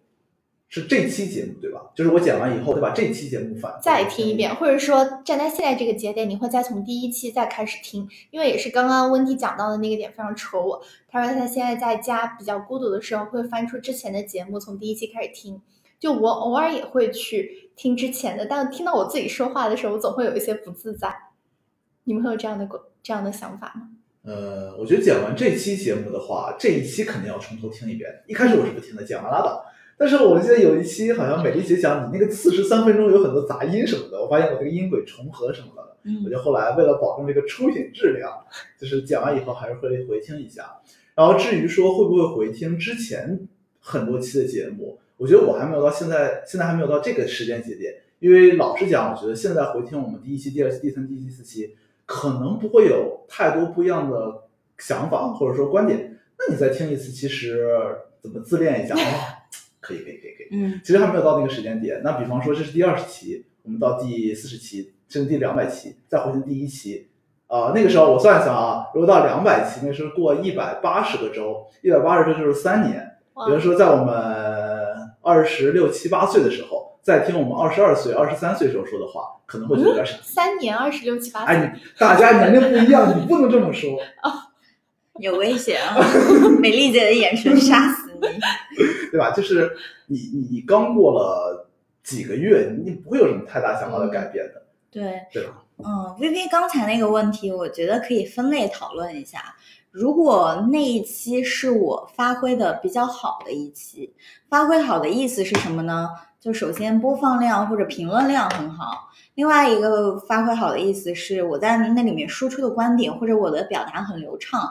[0.72, 1.90] 是这期节目对吧？
[1.96, 10.80] 就是我剪完以后，再把这期节目反再听一遍，或者说站在现在这个节点，你会再从第一期再开始听，因为也是刚刚温迪讲到的那个点非常戳我。
[11.09, 15.61] 他说他现在在家比较孤独的时候，会翻出之前的节目，从第一期开始听。
[15.98, 21.12] 就我偶尔也会去听之前的，但听到我自己说话的时候，我总会有一些不自在。
[22.04, 22.68] 你们会有这样的
[23.02, 23.88] 这样的想法吗？
[24.22, 28.09] 呃，我觉得剪完这期节目的话，这一期肯定要从头听一遍。
[28.26, 29.64] 一开始我是不听的，剪完拉倒。
[30.01, 38.33] 但是我记得有一期好像美丽姐讲你那个四十三分钟有很多杂音什么的，我发现我这个音轨重合什么的，我就后来为了保证这个出品质量，
[38.81, 40.79] 就是讲完以后还是会回听一下。
[41.15, 43.47] 然后至于说会不会回听之前
[43.79, 47.97] 很多期的节目，我觉得我还没有到现在，现在还没有到这个时间节点。
[48.21, 54.45] 因为老实讲，我觉得现在回听我们第一期、第二期、第三期、第四期，可能不会有太多不一样的
[54.79, 56.19] 想法或者说观点。
[56.39, 57.69] 那你再听一次，其实
[58.23, 59.37] 怎么自恋一下啊？
[59.81, 62.01] 可以可以可以可以，嗯，其实还没有到那个时间点。
[62.05, 67.09] 那比方说这是第二十期，我们到第四十期，甚至第两百期，再回听第一期，
[67.47, 73.07] 啊，那个时候我算一算啊，如果到两百期，那时候过一百八十个周，一百八十周就是三年。
[73.47, 74.14] 比如说在我们
[75.23, 80.19] 二十六七八岁的时候，再听我们二十二岁、二十三岁时候说的话，可能会觉得有点傻。
[80.23, 84.53] 三年二十六七八，哎，你大家年龄不一样，你不能这么说啊，
[85.19, 85.97] 有危险啊！
[86.61, 88.00] 美丽姐的眼神杀死。
[89.11, 89.30] 对吧？
[89.33, 89.70] 就是
[90.06, 91.68] 你你你刚过了
[92.02, 94.62] 几个月，你不会有什么太大想法的改变的。
[94.90, 95.62] 对对吧？
[95.78, 99.54] 嗯，V V 刚才那个问题，我觉得可以分类讨论一下。
[99.92, 104.12] 如果那一期是我发挥的比较好的一期，
[104.48, 106.09] 发挥好的意思是什么呢？
[106.40, 114.68] 就首先播放量或者评论量很好，另外一个发挥好的意思是我在那里面输出的观点或者我的表达很流畅，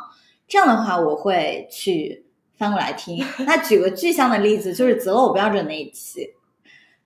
[0.48, 2.26] 这样的话我会去。
[2.60, 6.34] 翻过来听，那举个具象的例子，就是择偶标准那一期，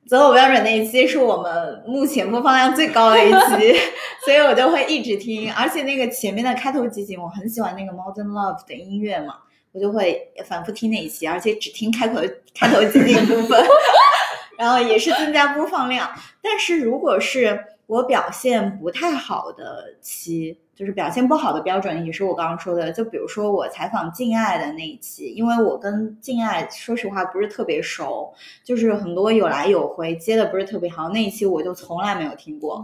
[0.07, 3.79] 择偶标准那一期是我们目前播放量最高的一期，
[4.25, 9.35] 所以我就会一直听，而且那个前面的开头集锦，我很喜欢那个 Modern Love 的音乐嘛，
[9.71, 12.19] 我就会反复听那一期，而且只听开头
[12.55, 13.63] 开头集锦部分，
[14.57, 16.09] 然后也是增加播放量。
[16.41, 22.91] 但是如果是我表现不太好的期，就是表现不好的标准，也是我刚刚说的。
[22.91, 28.33] 就比如说我采访敬爱的那一期，因为我跟敬爱说实话不是特别熟，
[28.63, 31.09] 就是很多有来有回，接的不是特别好。
[31.09, 32.83] 那一期我就从来没有听过。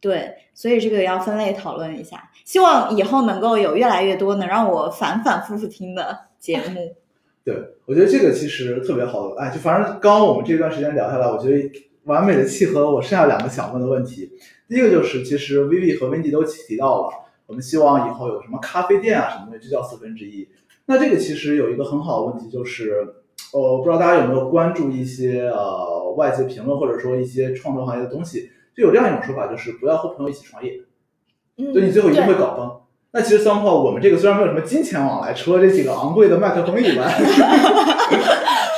[0.00, 2.28] 对，所以这个要分类讨论一下。
[2.44, 6.96] 希望以后能够有越来越多能让我反反复复听的节目。
[7.44, 7.54] 对，
[7.86, 9.28] 我觉得这个其实特别好。
[9.34, 11.70] 哎，就反正刚刚我们这段时间聊下来，我觉得
[12.04, 14.32] 完美的契合我剩下两个想问的问题。
[14.72, 17.10] 第一个就是，其实 Vivi 和 Wendy 都提到了，
[17.46, 20.48] 我们希望以后有什么咖啡店啊什么的，就叫四分之一。
[20.86, 23.16] 那这个其实有一个很好的问题，就是
[23.52, 28.48] 呃，不知道大家有没有关注一些呃外界评论，或者说一些创作行业的东西。
[28.74, 30.80] 就有这样一种说法，就是不要和朋友一起创业，
[31.58, 32.72] 嗯，对你最后一定会搞崩。
[33.10, 37.04] 那其实三炮，我们这个虽然没有什么金钱往来，除了这几个昂贵的麦克风以外，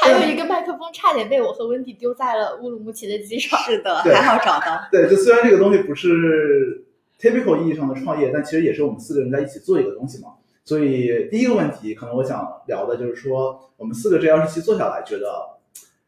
[0.05, 3.59] 还有一个麦克风差点被我和温迪丢在了乌鲁木齐的机场。
[3.61, 4.87] 是的，还好找到。
[4.93, 6.85] 对，就虽然这个东西不是
[7.19, 10.35] typical 意义上的创业，但其实也是我们四个人在一起做一个东西嘛。
[10.65, 15.55] 所以第一个问题，可能我想聊的就是说，我们四个这二十期做下来，觉得。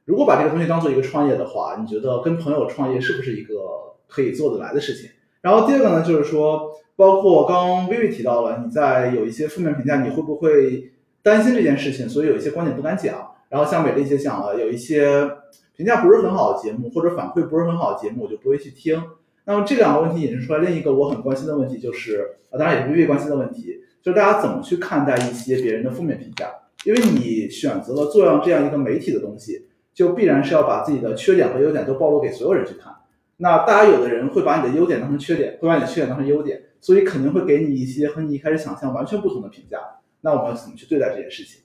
[0.05, 5.11] 如果把这个东西当做一个创业的话，你觉得跟朋友创业是不是一个可以做得来的事情？
[5.41, 10.93] 然后第二个呢，就是说，包括刚刚薇薇提到了，你在有一些负面评价，你会不会
[11.25, 12.09] 担心这件事情？
[12.09, 13.33] 所以有一些观点不敢讲。
[13.49, 15.31] 然后像美丽姐讲了，有一些
[15.77, 19.03] 评价不是很好的节目，或者反馈不是很好的节目，我就不会去听。
[19.45, 26.51] 那么这两个问题引申出来另一个我很关心的问题，就是啊，当然也是薇薇关心的问题，就是大家怎么去看待一些别人的负面评价？
[26.85, 29.67] 因为你选择了做样这样一个媒体的东西。
[29.97, 32.95] 就必然是要把自己的缺点和优点都暴露给所有人去看。
[33.39, 39.79] 那大家有的人会把你的优点当成缺点，会把你的缺点当成优点，所以肯定会给你一些和你一开始想象完全不同的评价。
[40.21, 41.63] 那我们要怎么去对待这件事情？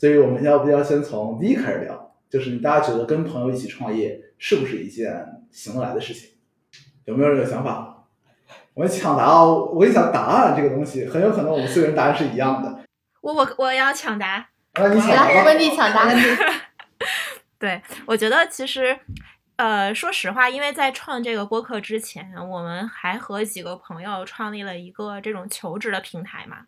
[0.00, 2.16] 所以我们要不要先从第一开始聊？
[2.30, 5.12] 就是大家觉得跟朋友一起创业是不是一件
[5.50, 6.30] 行得来的事情？
[7.04, 8.06] 有没有这个想法？
[8.72, 9.68] 我们抢答哦！
[9.74, 12.80] 我跟你讲，答案这个东西很有可能我们四个人答案是一样的。
[13.20, 14.48] 我我我要抢答。
[14.72, 15.44] 那你抢答。
[15.44, 16.08] 温蒂抢答。
[17.58, 18.98] 对，我觉得其实，
[19.56, 26.58] 呃，说实话，因为在创这个播客之前，我们还和几个朋友创立了一个这种求职的平台嘛。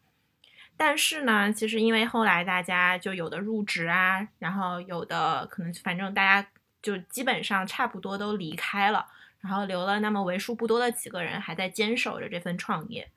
[0.85, 6.49] 但是呢，其实因为后来大家就有的入职啊，然后有的可能反正大家
[6.83, 9.07] 就基本上差不多都离开了，
[9.41, 13.09] 然后留了那么为数不多的几个人还在坚守着这份创业。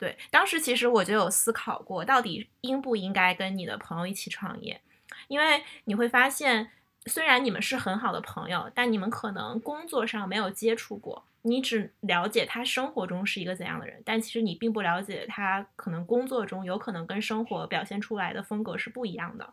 [0.00, 4.80] 对，当时其实我就有思考过，到底应不应该跟你的朋友一起创业，
[5.28, 6.72] 因为你会发现。
[7.06, 19.52] 虽然你们是很好的朋友，但你们可能工作上没有接触过，你只了解他生活中是一个怎样的人，但其实你并不了解他可能工作中有可能跟生活表现出来的风格是不一样的。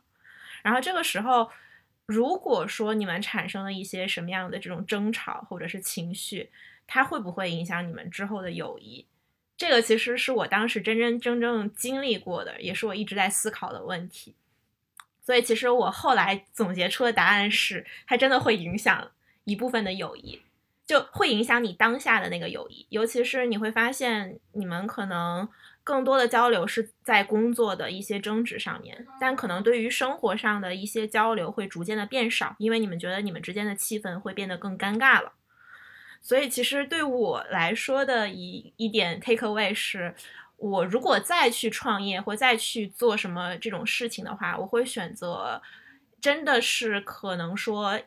[0.62, 1.50] 然后这个时候，
[2.06, 6.52] 如果说你们产生了一些什么样的这种争吵或者是情绪，
[6.86, 9.06] 它会不会影响你们之后的友谊？
[9.58, 14.36] 这个其实是我当时真真正正经历过的，也是我一直在思考的问题。
[15.30, 19.12] 所以，其实我后来总结出的答案是，它真的会影响
[19.44, 20.42] 一部分的友谊，
[20.88, 22.88] 就会影响你当下的那个友谊。
[22.90, 25.48] 尤其是你会发现，你们可能
[25.84, 35.34] 更多的交流是在工作的一些争执上面，但可能对于生活上的一些交流会逐渐的变少，因为你们觉得你们之间的气氛会变得更尴尬了。
[36.24, 40.16] 所以，其实对我来说的一一点 take away 是。
[40.60, 45.62] 我如果再去创业或再去做什么这种事情的话，我会选择
[46.20, 47.98] 真的是可能说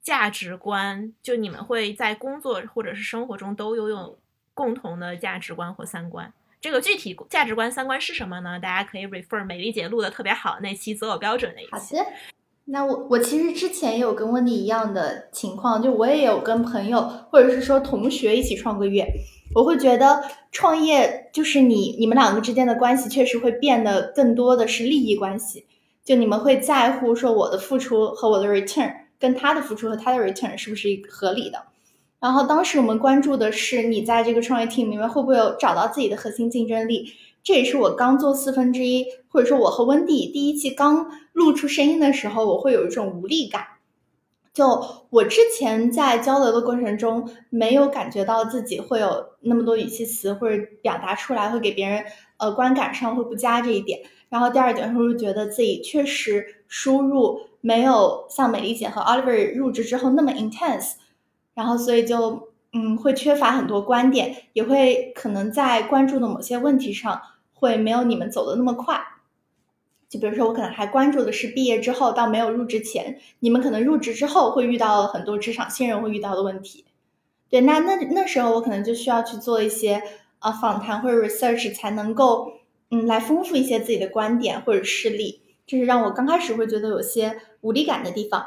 [0.00, 4.18] 价值观，就你们会在工作或者是生活中都拥有
[4.54, 6.32] 共同的价值观或三观。
[6.60, 8.58] 这个具体价值观三观是什么呢？
[8.58, 11.96] 大家可以 refer 美丽姐录的特别好那期择偶标准那一期。
[11.96, 12.10] 好的，
[12.66, 19.06] 那我我其实之前也有跟温迪一样的情况，就我也有跟朋友或者是说同学一起创过业。
[19.54, 25.64] 我会觉得创业就是你你们两个之间的关系确实会变得更多的是利益关系，
[26.04, 31.62] 就你们会在乎说我的付出和我的 return 跟他的付出和他的 return 是不是合理的。
[32.20, 37.12] 然后当时我们关注的是你在这个创业 team 里面会不会有找到自己的核心竞争力。
[37.44, 43.62] 这也是我刚做四分之一，或者说我和温蒂第一期刚露出声音的时候，我会有一种无力感。
[44.58, 52.04] 就我之前在交流的过程中，没有感觉到自己会有那么多语气词，或者表达出来会给别人
[52.38, 54.00] 呃观感上会不佳这一点。
[54.28, 60.94] 然后第二点是觉得自己确实输入没有像美丽姐和 Oliver 入职之后那么 intense，
[61.54, 67.22] 然后所以就嗯会缺乏很多观点，也会可能在关注的某些问题上
[67.54, 69.00] 会没有你们走的那么快。
[70.08, 76.84] 就比如说，我可能还关注的是毕业之后到没有入职前，你们可能入职之后会遇到很多职场新人会遇到的问题。
[77.50, 80.02] 对，那那那时候我可能就需要去做一些
[80.40, 82.52] 呃访谈或者 research，才能够
[82.90, 88.46] 嗯来丰富一些自己的观点或者事例，这是让我刚开始会觉得有些无力感的地方。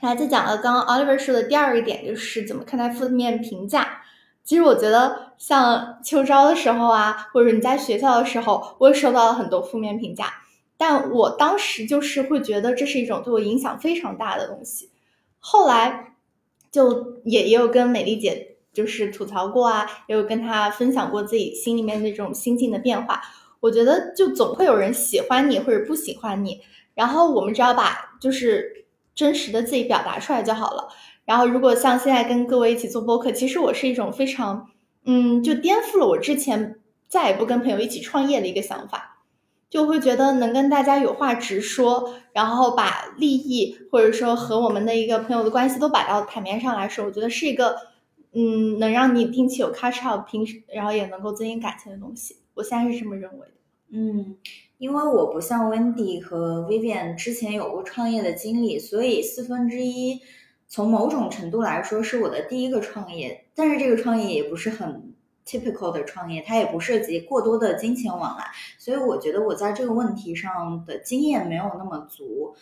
[0.00, 4.02] 来，再讲了刚刚 Oliver 说的第二个点，就是怎么看待负面评价。
[4.42, 10.32] 其实我觉得，像秋招的时候啊，或者你在学校的时候，我也收到了很多负面评价。
[10.80, 14.88] 但我当时就是会觉得这是一种对我影响非常大的东西，
[15.38, 16.16] 后来
[16.72, 23.20] 就也也有跟美丽姐就是吐槽过啊，也有跟她分享过自己心里面那种心境的变化。
[23.60, 26.62] 我觉得就总会有人喜欢你或者不喜欢你，
[26.94, 30.88] 然后我们只要把就是真实的自己表达出来就好了。
[31.26, 34.70] 然后如果像现在跟各位一起做播客，其实我是一种非常
[35.04, 39.09] 嗯，就颠覆了我之前再也不跟朋友一起创业的一个想法。
[39.70, 47.76] 就会觉得能跟大家有话直说，然后把利益或者说和我们的一个朋友的关系都摆到台面上来说，我觉得是一个，
[48.32, 52.36] 嗯，能让你定期有 catch up，平时然后也能够增进感情的东西。
[52.54, 53.52] 我现在是这么认为的。
[53.92, 54.36] 嗯，
[54.78, 60.20] 因为我不像 Wendy 和 Vivian 之前有过创业的经历，所以四分之一
[60.66, 65.14] 从某种程度来说是我的第一个创业，但是这个创业也不是很。
[65.50, 68.44] Typical 的创业，它也不涉及过多的金钱往来，
[68.78, 72.54] 所以我觉得我在这个问题上的经验没有那么足。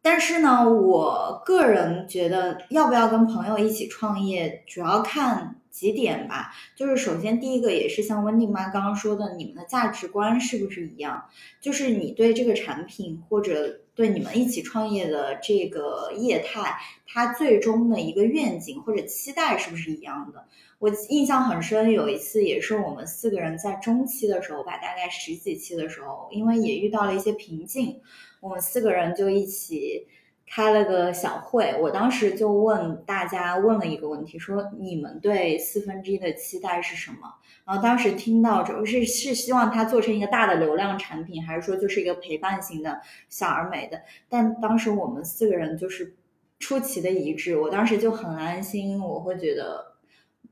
[0.00, 6.52] 但是呢，我个人觉得要不要跟朋友一起创业，主要看几点吧。
[6.76, 11.24] 就是首先第一个也是像温蒂妈刚刚说的，你们的价值观是不是一样？
[11.58, 20.46] 就是你对这个产品或者对你们一起创业的这个业态，它最终的一个愿景或者期待是不是一样的？
[20.80, 28.00] 我印象很深，有一次也是我们四个人在中期的时候吧，大概十几期的时候，因为也遇到了一些瓶颈，
[28.40, 30.06] 我们四个人就一起
[30.46, 31.74] 开了个小会。
[31.80, 37.34] 我当时就问大家问了一个问题，说你们对四分之一的期待是什么？
[37.64, 44.02] 然后当时听到就是是希望它做成一个大的流量产品，还是说就是一个陪伴型的小而美的？
[44.28, 46.14] 但当时我们四个人就是
[46.58, 49.94] 出奇的一致，我当时就很安心，我会觉得。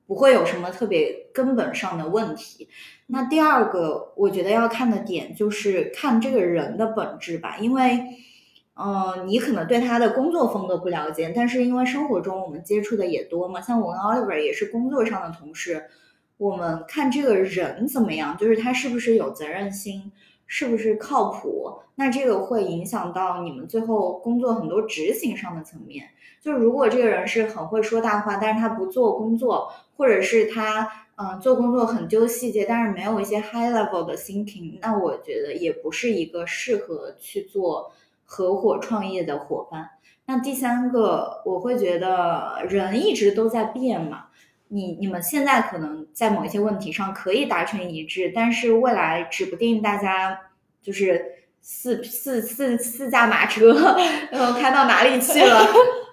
[0.05, 2.69] 不会有什么特别根本上的问题。
[3.07, 7.99] 那第二个，我觉得要看的点就是看这个人的本质吧，因为，
[8.85, 15.85] 嗯，你可能对他的工作风格不了解，但是因为生活中我们接触的也多嘛，像我跟 Oliver 也是工作上的同事，
[16.37, 20.11] 我们看这个人怎么样，就是他是不是有责任心，
[20.47, 26.07] 是不是靠谱，那这个会影响到你们最后工作很多执行上的层面。
[26.41, 37.93] 就是如果这个人是很会说大话，但是他不做工作，或者是他嗯做工作很揪细节，但是没有一些 high level 的 thinking，那我觉得也不是一个适合去做
[38.33, 39.91] 合伙创业的伙伴。
[40.25, 44.29] 那第三个，我会觉得人一直都在变嘛，
[44.69, 50.39] 你你们现在可能在某一些问题上可以达成一致，但是未来指不定大家
[50.81, 51.23] 就是
[51.61, 53.75] 四四四四驾马车，
[54.31, 55.67] 然后开到哪里去了。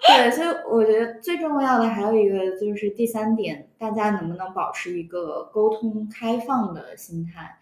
[0.06, 7.60] 对，所以我觉得最重要的还有一个就是第三点，大家能不能保持一个沟通开放的心态？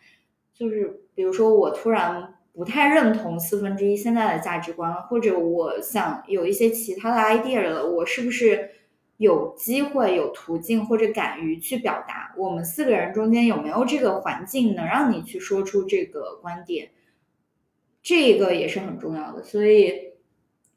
[0.51, 8.71] 就是比如说我突然不太认同四分之一现在的价值观了，或者我想有一些其他的 idea 了，我是不是
[9.17, 12.33] 有机会、有途径或者敢于去表达？
[12.35, 16.89] 我们四个人中间有没有这个环境能让你去说出这个观点？
[18.01, 20.07] 这个也是很重要的，所以。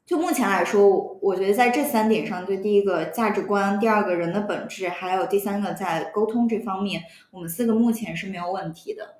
[0.03, 9.15] 就目前来说，我觉得在这三点上，对第一个价值观，第二个人的本质，还有第三个在沟通这方面，我们四个目前是没有问题的。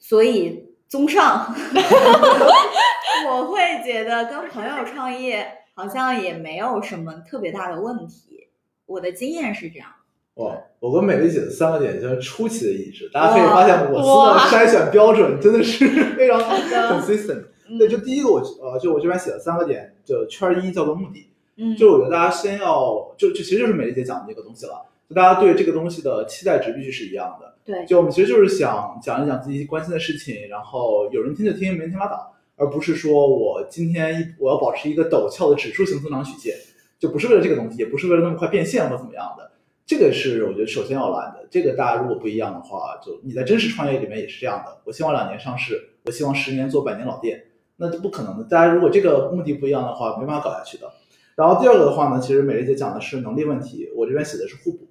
[0.00, 1.54] 所以，综上，
[3.30, 8.48] 我会觉得跟朋友创业好像也没有什么特别大的问题。
[8.86, 9.88] 我的经验是这样。
[10.34, 13.08] 哇，我跟美丽姐的三个点就是出奇的一致。
[13.12, 15.86] 大家可以发现，我司的筛选标准真的是
[16.18, 17.44] 非常 consistent。
[17.78, 36.54] 对，就第一个我呃，就我这边写了三个点，就圈一叫做目的，嗯，就我觉得大家先要就就其实就是美丽姐讲的那个东西了，就大家对这个东西的期待值必须是一样的，对，就我们其实就是想讲一讲自己关心的事情，然后有人听就听，没人听拉倒，而不是说我今天我要保持一个陡峭的指数型增长曲线，
[37.00, 39.50] 就不是为了这个东西，也不是为了那么快变现或怎么样的，
[39.84, 47.44] 这个是我觉得首先要来的，这个大家如果不一样的话，就你在真实创业里面也是这样的，我希望两年上市，我希望十年做百年老店。
[47.82, 48.44] 那就不可能的。
[48.44, 50.86] 大家如果这个目的不一样的话，没办法搞下去的。
[51.34, 54.86] 然后第二个的话呢，其实美丽姐讲的是能力问题，我这边写的是互补，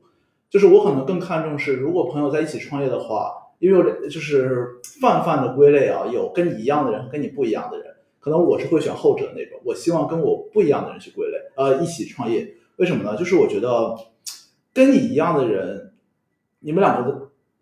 [0.50, 7.86] 就是我可能更看重是，如果朋友在一起创业的话，因为就是泛泛的归类啊，有跟你一样的人跟你不一样的人，
[8.20, 12.56] 可能我是会选后者那种，我希望跟我不一样的人去归类，呃，一起创业。
[12.78, 13.18] 为什么呢？
[13.18, 13.96] 就是我觉得
[14.74, 15.92] 跟你一样的人，
[16.62, 17.20] 你们两个的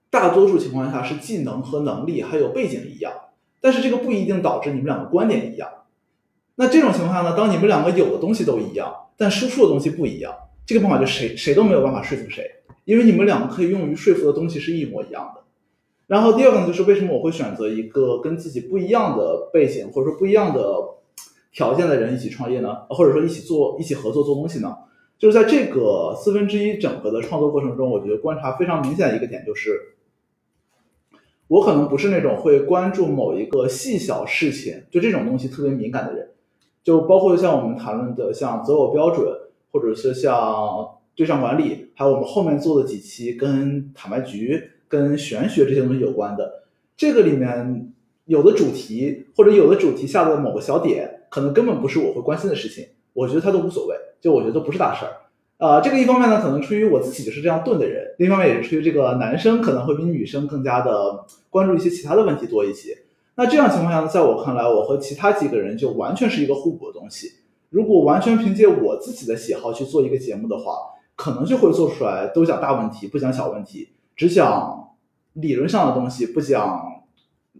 [0.09, 3.11] 大多数情况下是技能和能力还有背景一样，
[3.59, 5.69] 但是这个不一定导致你们两个观点一样。
[6.55, 10.33] 那这种情况下呢，当你们两个有的东西都一样，但输出的东西不一样，
[10.65, 12.43] 这个办法就谁谁都没有办法说服谁，
[12.87, 15.41] 因为你们两个可以用于说服的东西是一模一样的。
[16.07, 20.61] 然后第二个呢，就是为什么我会选择一个跟自己不一样的背景或者说不一样的
[21.51, 22.73] 条件的人一起创业呢？
[22.89, 24.73] 或者说一起做、一起合作做东西呢？
[25.19, 29.95] 就是在这个四分之一整个的创作过程中，我觉得观察非常明显的一个点就是，
[31.49, 36.29] 我可能不是那种会关注某一个细小事情，就这种东西特别敏感的人。
[36.83, 39.27] 就包括像我们谈论的像择偶标准，
[39.73, 40.87] 或者是像
[41.17, 46.63] 对账管理，还有我们后面做的几期跟坦白局、跟玄学这些东西有关的，
[46.95, 47.91] 这个里面
[48.25, 53.95] 有的主题或者有的主题下的某个小点，可能根本不是我会关心的事情，我觉得它都无所谓。
[54.21, 55.11] 就我觉得都不是大事儿，
[55.57, 62.97] 啊，这个一方面呢，可能出于我自己就是这样钝的人，另一方面也是出于这个男生可能会比女生更加的关注一些其他的问题多一些。
[63.35, 67.31] 那这样情况下呢，在我看来，我和其他几个人就完全是一个互补的东西。
[67.69, 70.73] 如果完全凭借我自己的喜好去做一个节目的话，
[71.17, 74.95] 可能就会做出来都讲大问题，不讲小问题，只讲
[75.33, 77.03] 理论上的东西，不讲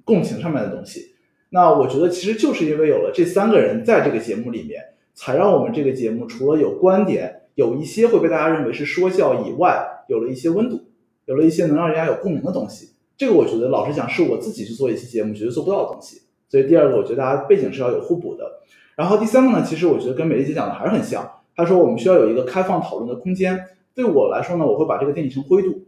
[0.06, 1.16] 共情上面的东西。
[1.50, 4.82] 那我觉得其实就是因为有了这三个人在这个节目里面。
[5.20, 10.80] 才让我们这个节目除了有观点，有一些会被大家认为是说教以外，有了一些温度，
[11.26, 12.92] 有了一些能让人家有共鸣的东西。
[13.18, 16.22] 这个我觉得，老实讲，是我自己去做一期节目绝对做不到的东西。
[16.48, 18.62] 所以第二个，我觉得大家背景是要有互补的。
[18.96, 21.28] 然后第三个呢，其实我觉得跟美丽姐讲的还是很像。
[21.58, 23.60] 他说我们需要有一个开放讨论的空间。
[23.94, 25.88] 对我来说呢，我会把这个定义成灰度，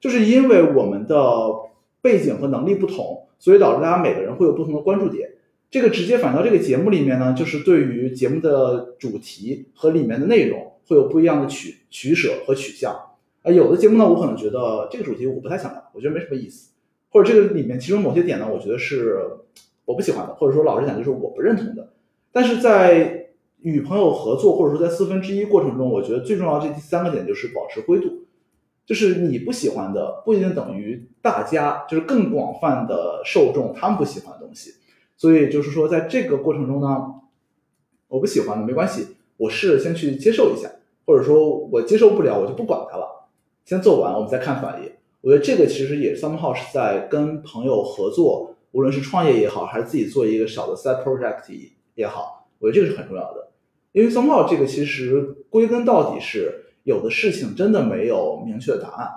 [0.00, 1.16] 就是因为我们的
[2.02, 5.30] 背景和能力不同，所以导致大家每个人会有不同的关注点。
[5.70, 12.92] 这个直接反到这个节目里面呢，就是对于节目的主题和里面的内容会有不一样的取取舍和取向。
[13.42, 16.70] 啊，有的节目呢，我可能觉得这个主题我不太想聊，我觉得没什么意思，
[17.10, 19.20] 或者这个里面其中某些点呢，我觉得是
[19.84, 21.92] 我不喜欢的，或者说老实讲就是我不认同的。
[22.32, 23.23] 但是在
[23.64, 28.24] 与朋友合作或者说在四分之一过程中，我觉得最重要这三个点就是保持灰度，
[28.84, 34.74] 就是你不喜欢的不一定等于大家就是更广泛的受众他们不喜欢的东西。
[35.16, 37.06] 所以就是说，在这个过程中呢，
[38.08, 40.68] 我不喜欢的没关系，我试着先去接受一下，
[41.06, 43.26] 或者说我接受不了，我就不管它了，
[43.64, 44.90] 先做完，我们再看反应。
[45.22, 51.50] 我觉得这个其实也 somehow 是在跟朋友合作，无论是创业也好，还是自己做一个小的 side project
[51.94, 53.48] 也好，我觉得这个是很重要的。
[53.94, 59.08] 因为 somehow 这个其实归根到底是有的事情真的没有明确的答案，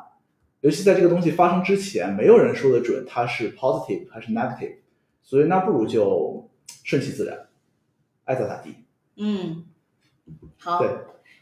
[0.61, 4.75] 尤其在这个东西发生之前，没有人说得准它是 positive 还是 negative。
[5.23, 6.47] 所以那不如就
[6.83, 7.47] 顺其自然，
[8.25, 8.75] 爱咋咋地。
[9.17, 9.65] 嗯，
[10.59, 10.77] 好。
[10.77, 10.89] 对，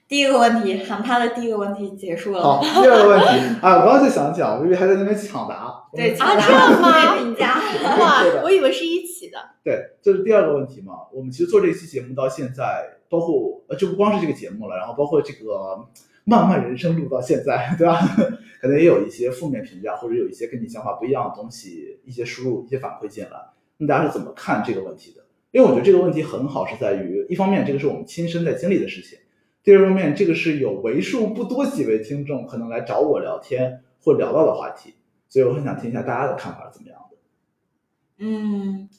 [0.08, 2.42] 第一个问题，喊他的第一个问题结束了。
[2.42, 3.26] 好， 第二个问题
[3.62, 5.84] 啊，我刚刚就想讲，我以为还在那边抢答。
[5.94, 7.18] 对，啊，这样吗？
[7.18, 7.60] 评价。
[8.00, 9.38] 哇，我以为是一起的。
[9.62, 10.94] 对，这是第二个问题嘛。
[11.12, 15.88] 我们其实做这一期节目到现在，包括呃，就不光是这个节目了，然后包括这个
[16.24, 18.00] 漫漫人生路到现在， 对吧？
[18.62, 23.32] 可能也有一些负面评价，或者有一些跟你想法不一样的东西，一些输入、一些反馈进来。
[23.78, 25.24] 那大家是怎么看这个问题的？
[25.52, 29.20] 因为我觉得这个问题很好，是在于一方面，这个是我们亲身在经历的事情；
[29.64, 34.96] 第二方面，这个是有为数不多几位听众可能来找我聊天或聊到的话题，
[35.30, 37.18] 所以我很想听一下大家的看法是怎么样的。
[38.18, 38.90] 嗯，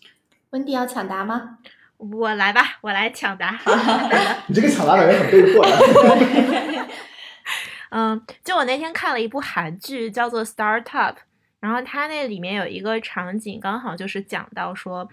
[0.50, 1.58] 温迪要抢答吗？
[1.98, 3.58] 我来吧，我来抢答。
[4.46, 6.86] 你这个抢答感觉很被迫的。
[7.90, 11.12] 嗯，就我那天看了一部韩剧，叫做《Startup》。
[11.58, 15.08] 然后它那里面有一个场景，刚好就是讲到说，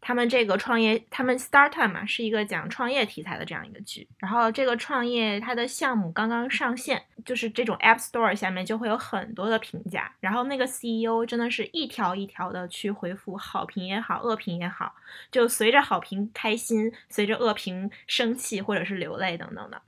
[0.00, 4.08] 他们这个创业，他们 startup 嘛，是一个讲创业题材的这样一个剧。
[4.18, 10.10] 然后这个创业它的项目刚刚上线，就是这种 App Store 下面就会有很多的评价。
[10.20, 14.94] 然后那个 CEO 真的是一条一条的去回复好评也好，恶评也好，
[15.30, 19.82] 就随着好评开心，随着恶评生气或者是流泪等等的。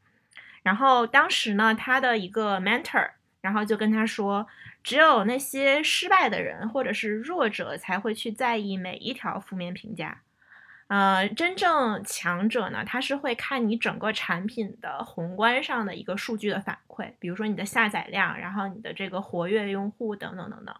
[0.63, 4.47] 然后当时呢，他的一个 mentor，然后就跟他说。
[4.83, 10.23] 只有那些失败的人或者是弱者才会去在意每一条负面评价，
[10.89, 20.75] 呃，真正强者呢，他是会看你整个产品的宏观上的一个数据的反馈，比如说你的下载量，然后你的这个活跃用户等等等等。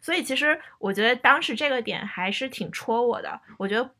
[0.00, 3.40] 所以其实我觉得当时这个点还是挺戳我的。
[3.58, 3.90] 我觉得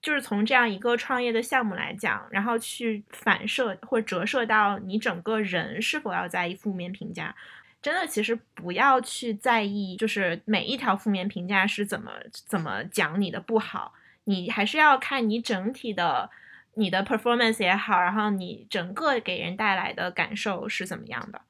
[0.00, 7.34] 就是从这样一个创业的项目来讲，然后去反射或折射到你整个人是否要在意负面评价。
[7.82, 13.92] 真的其实不要去在意，就是每一条负面评价是怎么怎么讲你的不好，
[14.24, 16.30] 你还是要看你整体的
[16.74, 21.40] 你的 performance 也好，然后你整个给人带来的感受是怎么样的。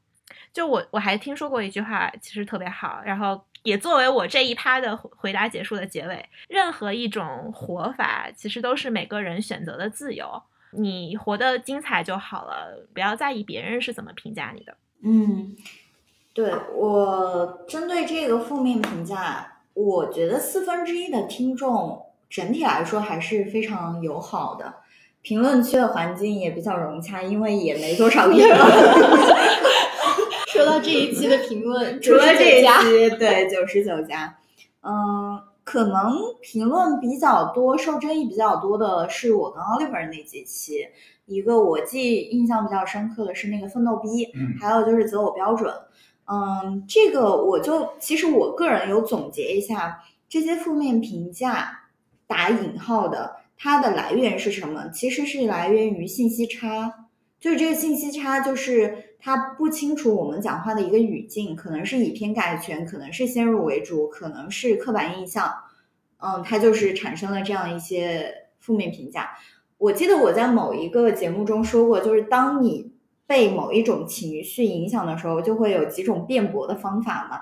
[0.53, 6.29] 就我我还听说过一句话，其实特别好，然后也作为我这一趴的回答结束的结尾。
[6.49, 14.77] 任何一种活法，其实都是每个人选择的自由，你活得精彩就好了，不要在意别人是怎么评价你的。
[15.05, 15.57] 嗯，
[16.35, 24.75] 对我针对这个负面评价，我觉得四分之一的听众整体来说还是非常友好的，
[25.21, 28.59] 评论区的环境也比较融洽，因为也没多少个人。
[30.49, 34.39] 说到这一期的评论，除了这一，期，对九十九家，
[34.83, 40.87] 嗯，可能评论比较多、受争议比较多的是我跟 Oliver 那几期。
[41.25, 45.73] 一个我记印象比较深刻的是那个奋斗逼，嗯还有就是择偶标准。
[46.25, 51.89] 嗯，这个我就其实我个人有总结一下，这些负面评价
[52.27, 54.89] 打引号的，它的来源是什么？
[54.89, 57.09] 其实是来源于信息差，
[57.41, 65.53] 就是这个信息差，就是他不清楚我们讲话的一个语境，可能是以偏概全，可能是先入为主，可能是刻板印象，
[66.19, 69.31] 嗯，它就是产生了这样一些负面评价。
[69.77, 72.92] 我记得我在某一个节目中说过，就是当你
[73.27, 77.41] 被某一种情绪影响的时候，就会有几种辩驳的方法嘛。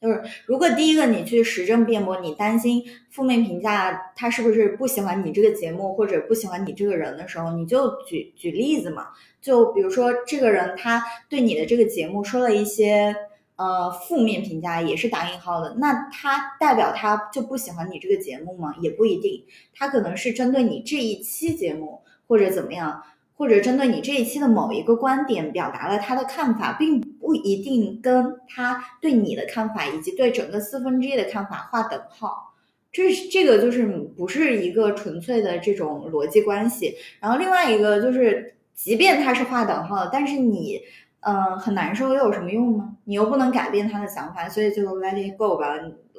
[0.00, 9.08] 就是如果第一个你去实证辩驳，你担心负面评价他是不是不喜欢你这个节目或者不喜欢你这个人的时候，你就举举例子嘛。
[9.40, 13.12] 就比如说这个人他对你的这个节目说了一些
[13.56, 18.72] 呃负面评价，也是打引号的，那他代表他就不喜欢你这个节目吗？
[18.80, 19.44] 也不一定，
[19.74, 23.02] 他可能是针对你这一期节目或者怎么样。
[23.38, 32.52] 或者针对你这一期的某一个观点表达了他的看法，并不一定跟他对你的看法以及对整个四分之一的看法划等号。
[32.90, 33.86] 这这个就是
[34.16, 36.96] 不是一个纯粹的这种逻辑关系。
[37.20, 40.80] 然后另外一个就是，即便他是划等号的，但是你
[41.20, 42.88] 嗯、很难受又有什么用呢？
[43.04, 45.74] 你又不能改变他的想法，所以就 let it go 吧。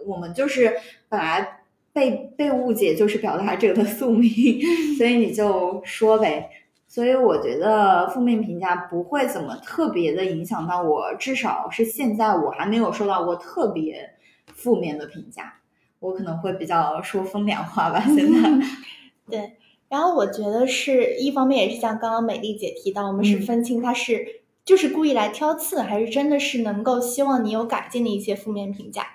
[0.05, 0.73] 我们就是
[1.09, 1.59] 本来
[1.91, 4.31] 被被误解就是表达者的宿命，
[4.97, 6.49] 所以你就说呗。
[6.89, 14.15] 所以我觉得负面评价不会怎么特别的影响到我，至少是现在我还没有收到过特别
[14.47, 15.53] 负面的评价。
[15.99, 18.49] 我可能会比较说风凉话吧，现在。
[19.29, 19.53] 对。
[19.87, 29.05] 然后我觉得是一方面也是像刚刚美丽姐提到，我们是嗯分清他是就是故意来挑刺，还是真的是能够希望你有改进的一些负面评价。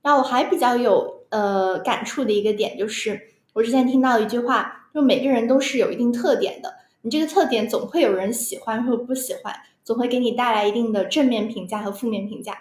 [0.00, 3.20] 然后我还比较有呃感触的一个点就是，
[3.52, 6.74] 我之前听到一句话，就每个人都是有一定特点的。
[7.02, 12.58] 你这个特点总会有人喜欢或不喜欢，总会给你带来一定的正面评价和负面评价。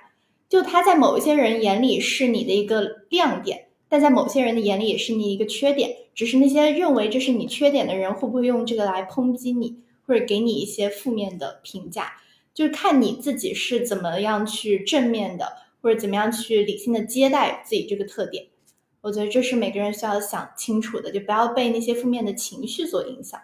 [0.47, 5.95] 就他在某一些人眼里是你的一个亮点，但在某些人的眼里也是你一个缺点。
[6.15, 12.13] 只是那些认为这是你缺点的人，会不会用这个来抨击你，或者给你一些负面的评价？
[12.53, 18.45] 就是看你自己是怎么样去正面的，或者怎么样去理性的接待自己这个特点。
[19.01, 23.39] 我觉得这是每个人需要想清楚的，就不要被那些负面的情绪所影响。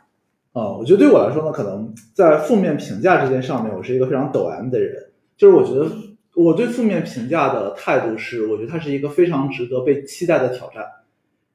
[0.53, 5.11] 啊，我觉得对我来说呢，可能在负面评价这件上面，我是一个非常抖 M 的人。
[5.35, 5.91] 就是我觉得
[6.35, 10.85] 我对负面评价的态度是，我觉得它是一个非常值得被期待的挑战。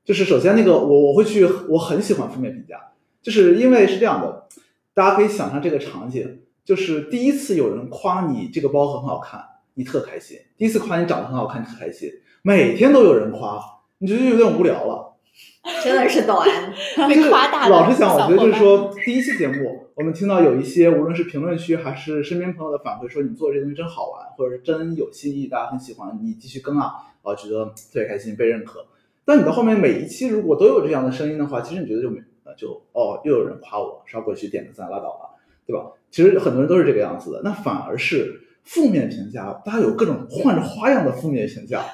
[0.05, 2.77] 就是首先那个我我会去，我很喜欢负面评价，
[3.23, 4.49] 就是因为是这样的，
[4.95, 9.41] 大家可以想象这个场景，就是第一次有人夸你这个包很好看，
[9.75, 12.11] 你特开心；第一次夸你长得很好看，你特开心。
[12.43, 13.63] 每天都有人夸，
[13.99, 15.08] 你觉得有点无聊了。
[15.85, 16.73] 真的是抖 M，
[17.09, 28.87] 被夸大的老实讲，我觉得就是说，第一期节目，我们听到有一些无论是评论区还是身边朋友的反馈，说你做这东西真好玩，或者是真有新意，大家很喜欢，你继续更啊，啊，觉得特别开心，被认可。
[29.25, 35.37] 但你到后面每一期如果都有这样的声音的话，其实你觉得就没呃就哦，又有人夸我，刷过去点个赞拉倒了，
[35.67, 35.93] 对吧？
[36.11, 41.85] 其实很多人都是这个样子的，那反而是负面评价，大家有各种换着花样的负面评价，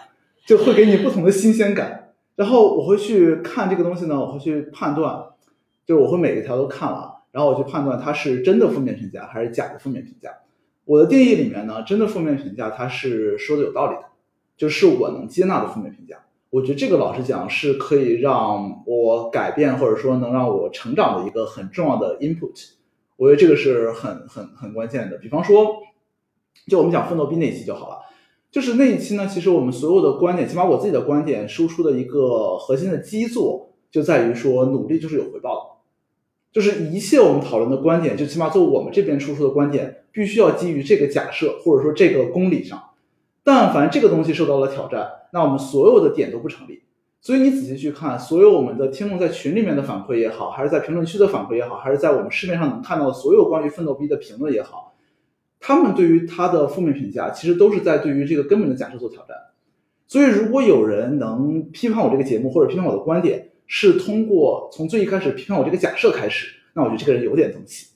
[0.46, 2.03] 就会给你不同的新鲜感。
[2.36, 5.24] 然后我会去看这个东西呢，我会去判断，
[5.86, 10.30] 就是我会每一条都看了，然后我去判断它是真的负面评价还是假的负面评价。
[10.84, 14.04] 我的定义里面呢，真的负面评价它是说的有道理的，
[14.56, 16.18] 就是我能接纳的负面评价。
[16.50, 22.70] 我觉得这个老实讲是可以让我改变或者说能让我成长的一个很重要的 input。
[23.16, 25.16] 我觉得这个是很很很关键的。
[25.18, 25.82] 比方说，
[26.68, 27.98] 就我们讲奋斗逼那一期就好了。
[28.54, 35.70] 就是那一期呢，其实我们所有的观点，起码我自己的观点输出的一个核心的基座，就在于说努力就是有回报的。
[36.52, 42.80] 就是一切我们讨论的观点，就起码做我们这边输出的观点，必须要基于这个假设或者说这个公理上。
[43.42, 46.82] 但凡这个东西受到了挑战，那我们所有的点都不成立。
[47.20, 54.93] 所以你仔细去看，所有我们的听众在群里面的反馈也好，还是在评论区的反馈也好，还是在我们市面上能看到的所有关于奋斗逼的评论也好，
[55.66, 59.34] 他们对于他的负面评价，其实都是在对于这个根本的假设做挑战。
[60.06, 67.86] 所以，如果有人能批判我这个节目或者批判我的观点，是通过从最一开始批判我这个假设开始，那我觉得这个人有点东西，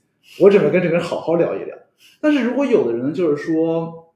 [0.41, 1.77] 我准备跟这个人好好聊一聊。
[2.23, 4.15] 但是如果有的人就是说，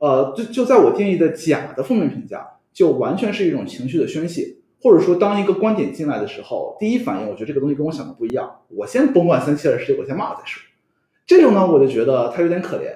[0.00, 10.65] 呃，就就在我定义的假的负面评价，就完全是一种情绪的宣泄，或者说当一个观点进来的时候，第一反应我觉得这个东西跟我想的不一样，我先甭管三七二十一，我先骂了再说。
[11.26, 12.92] 这种呢，我就觉得他有点可怜，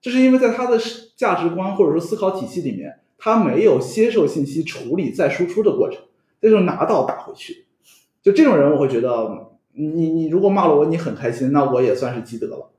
[0.00, 0.78] 就是因为在他的
[1.14, 3.00] 价值观或者说思考体系里面。
[3.18, 6.02] 他没有接受信息、处理再输出的过程，
[6.40, 7.64] 那就拿到打回去。
[8.22, 12.70] 就这种人，我会觉得，你你如果骂了我，你很开心，那我也算是积德了。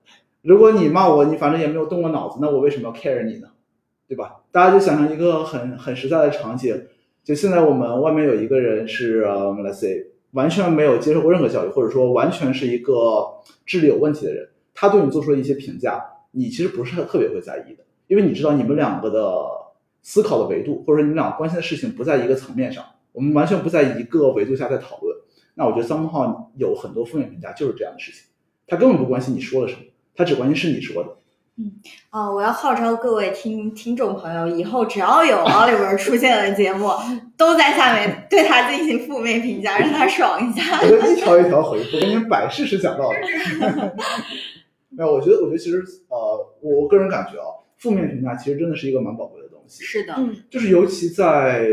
[0.44, 3.48] 如果你骂我，你反正也没有动过脑子，那我为什么要 care 你呢？
[4.08, 4.44] 对吧？
[4.52, 6.84] 大家就想象一个很很实在的场景，
[7.24, 12.94] 就现在我们外面有一个人是，let's say，完全没有接受过任何教育，或者说完全是一个
[13.66, 14.50] 智力有问题的人，
[14.80, 16.00] 他对你做出了一些评价，
[16.32, 19.58] 你其实不是特别会在意的，因为你知道你们两个的。
[20.04, 25.14] 思考的维度，或者说你们俩关心的事情不在一个层面上，我们完全不在一个维度下在讨论。
[25.54, 28.22] 那我觉得三木号有很多负面评价就是这样的事情，
[28.68, 29.82] 他根本不关心你说了什么，
[30.16, 31.10] 他只关心是你说的。
[31.58, 31.74] 嗯，
[32.10, 36.90] 啊，我要号召各位听听众朋友，以后只要有 Oliver 出现的节目，
[37.36, 40.80] 都在下面对他进行负面评价，让他爽一下。
[40.80, 43.18] 我就一条一条回复，跟您摆事实讲道理。
[44.98, 46.18] 没有，我觉得，我觉得其实，呃，
[46.60, 47.46] 我我个人感觉啊，
[47.78, 49.84] 负面评价其实真的是一个蛮宝贵的东西。
[49.84, 51.70] 是的，嗯，就是尤其在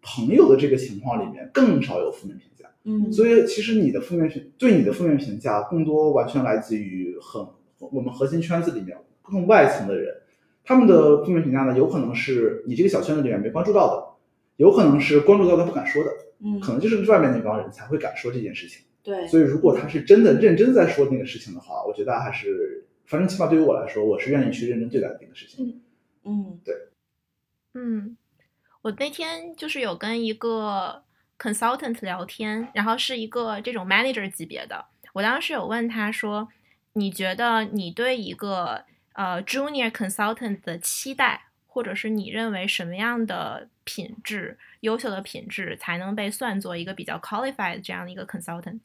[0.00, 2.70] 朋友的这个情况里面，更少有负面评价。
[2.84, 7.44] 嗯，所以其实你的负面评对你的负面评价，更多完全来自于很
[7.78, 10.14] 我们核心圈子里面更外层的人，
[10.62, 14.04] 他们的负面评价呢，有可能是你这个小圈子里面没关注到的，
[14.56, 16.10] 有可能是关注到他不敢说的，
[16.44, 18.82] 嗯，可能就是外面那帮人才会敢说这件事情。
[19.02, 25.82] 对，所以如果他是真的认真在说那个事情的话，我觉得还是，反正起码对于我来说，我是愿意去认真对待那个事情。
[26.24, 26.74] 嗯，对。
[27.74, 28.16] 嗯，
[28.82, 31.02] 我那天就是有跟一个
[31.38, 34.84] consultant 聊天，然后是一个这种 manager 级别的。
[35.14, 36.48] 我当时有问他说
[36.94, 38.84] ：“你觉得你对一个
[39.14, 48.80] 呃 junior consultant 的期待，或者是你认为什么样的品质、优秀的品质才能被算作一个比较 qualified 这样的一个 consultant？”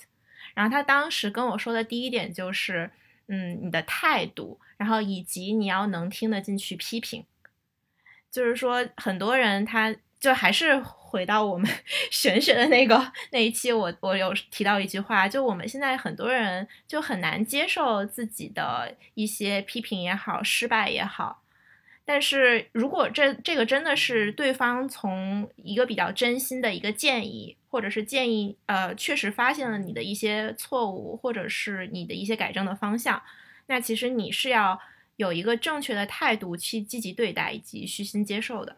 [0.53, 2.89] 然后他当时跟我说的第一点就是，
[3.27, 7.25] 嗯，你的态度，然后以及你要能听得进去批评。
[8.31, 11.69] 就是说，很多人他就还是回到我们
[12.09, 21.43] 玄学的那个那一期，我我有提到一句话，就我们现在很多人就很难接受自己的一些批评也好，失败也好。
[22.07, 33.21] 但是如果这这个真的是对方从一个比较真心的一个建议，或者是建议，呃，确实发现了你的一些错误，或者是你的一些改正的方向，
[33.67, 34.79] 那其实你是要。
[35.17, 38.75] 有一个正确的态度去积极对待以及虚心接受的，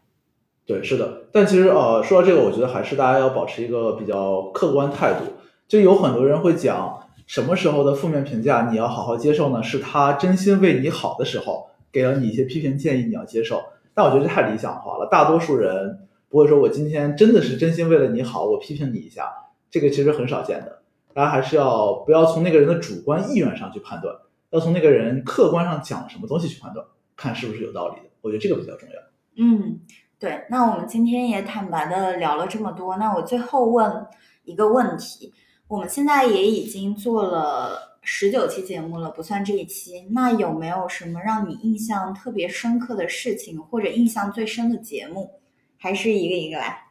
[0.65, 1.23] 对，是的。
[1.33, 5.33] 但其实呃，说到这个，我觉得还是大家要保持一个比较客观态度。
[5.67, 9.61] 就有很多人会讲，什么时候的负面评价你要好好接受呢？
[9.61, 13.63] 是他真心为你好的时候，给了你一些批评建议，你要接受。
[13.93, 19.29] 但我觉得这太理想化了，大多数人不会说我今天真的是真心为了你好，我批评你一下，
[19.69, 20.79] 这个其实很少见的。
[21.13, 24.15] 大家还是要不要从那个人的主观意愿上去判断。
[24.51, 26.83] 要从那个人客观上讲什么东西去判断，
[27.15, 28.09] 看是不是有道理的。
[28.21, 28.95] 我觉得这个比较重要。
[29.37, 29.79] 嗯，
[30.17, 30.43] 对。
[30.49, 34.07] 那我们今天也坦白的聊了这么多，那我最后问
[34.45, 35.31] 一个问题：
[35.67, 40.03] 我们现在也已经做了十九期节目了，不算这一期。
[40.09, 45.29] 那有没有什么让你印象特别深刻的事情，或者印象最深的节目？
[45.77, 46.85] 还是一个一个来？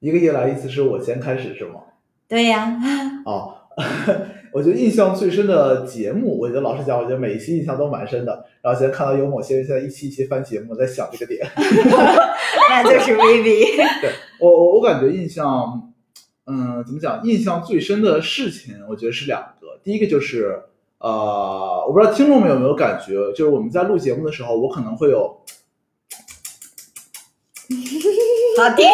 [0.00, 1.82] 一个一个来，意思是我先开始是吗？
[2.26, 2.80] 对呀。
[3.26, 3.56] 哦。
[4.54, 8.46] 我觉得印象最深的节目，我觉得老实讲，我觉得每一期印象都蛮深的。
[8.62, 11.46] 然后现在看到有某些人现在一期一期翻节目，在想这个点，
[12.70, 13.76] 那就是 Vivi。
[14.00, 14.10] 对
[14.40, 15.92] 我我我感觉印象，
[16.50, 17.22] 嗯，怎么讲？
[17.24, 19.78] 印象最深的事情，我觉得是两个。
[19.84, 20.62] 第一个就是，
[20.98, 25.40] 呃，我不知道听众们有没有感觉，就是我们在录节目的时候，我可能会有。
[28.58, 28.88] 好听，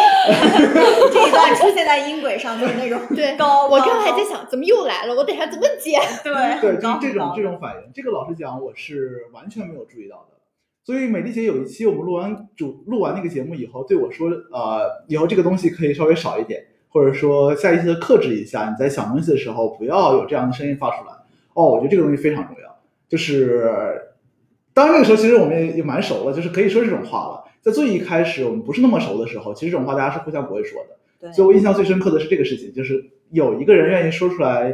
[1.11, 3.67] 这一段出现在音轨上就是那种对高。
[3.67, 5.15] 我刚还在想，怎么又来了？
[5.15, 5.99] 我等下怎么剪？
[6.23, 7.91] 对对，就是这种这种反应。
[7.93, 10.35] 这个老实讲，我是完全没有注意到的。
[10.83, 16.63] 所以美丽姐有一期我们录完主录完那个节目以后，对我说：“呃，以后这个东西可以稍微少一点。”
[16.95, 21.11] 或者说下意识的克制一下，你在想东西的时候不要有这样的声音发出来。
[21.53, 22.73] 哦，我觉得这个东西非常重要。
[23.09, 23.69] 就是
[24.73, 27.43] 当然那个时候其实我们也也蛮熟了，就是可以说这种话了。
[27.61, 30.95] 在最一开始我们不是那么熟的时候，其实这种话大家是互相不会说的。
[31.19, 34.73] 对，所以我印象最深刻的是这个事情，就是有一个人愿意说出来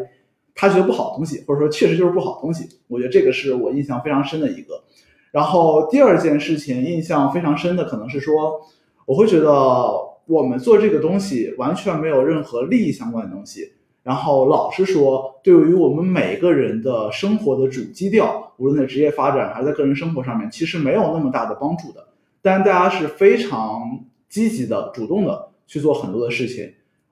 [0.53, 2.69] 他觉得不好的东西，或者说确实就是不好的东西。
[2.88, 4.84] 我觉得这个是我印象非常深的一个。
[5.32, 8.61] 然后第二件事情印象非常深的可能是说，
[9.07, 9.49] 我会觉得
[10.28, 13.74] 我们做这个东西完全没有任何利益相关的东西。
[14.03, 22.07] 然后老实说，对于我们每个人的生活的主基调，无论在职业发展还是在个人生活上面，其实没有那么大的帮助的。
[22.41, 26.65] 但大家是非常积极的、主动的去做很多的事情。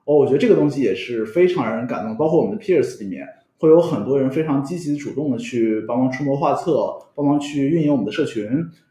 [0.04, 2.16] 哦，我觉得这个东西也是非常让人感动。
[2.16, 3.24] 包括我们的 peers 里面，
[3.60, 8.48] 会有很多人非常积极主动的去帮忙出谋划策，帮忙去运营我们的社群，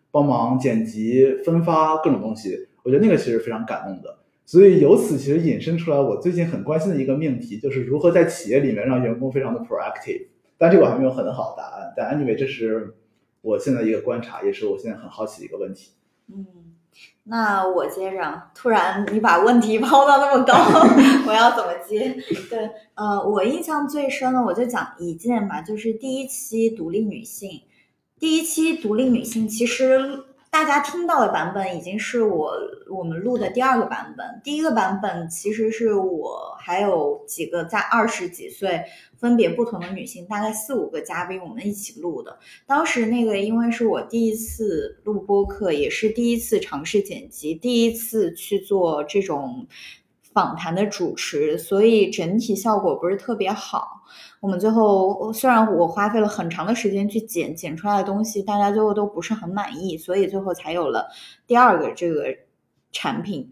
[0.09, 2.68] 帮忙剪辑、分发各种东西。
[2.89, 4.17] 我觉得那个其实非常感动的。
[4.45, 10.25] 所以由此其实引申出来，我最近很关心的一个命题，就是如何在企业里面让员工非常的 proactive。
[10.57, 11.93] 但这个我还没有很好的答案。
[11.95, 12.95] 但 anyway，这是
[13.41, 15.91] 我现在一个观察，也是我现在很好奇的一个问题。
[16.33, 16.45] 嗯，
[17.25, 20.55] 那我接着，突然你把问题抛到那么高，
[21.29, 22.17] 我要怎么接？
[22.49, 27.61] 对，呃，我印象最深的，我就讲一件吧，就是第一期独立女性，
[28.17, 32.53] 第一期独立女性，其实大家听到的版本已经是我
[32.89, 38.83] 我们录的第二个版本，第一个版本其实是我还有几个在二十几岁。
[39.19, 42.39] 分别不同的女性，大概四五个嘉宾，我们一起录的。
[42.65, 49.67] 当时那个因为是我第一次录播客，也是第一次尝试剪辑，第一次去做这种
[50.33, 54.03] 访谈的主持，所以整体效果不是特别好。
[54.39, 61.09] 我们最后虽然我花费了很长的时间去剪，剪出来的东西大家最后都不是很满意，所以最后才有了
[61.45, 62.23] 第二个这个
[62.91, 63.51] 产品。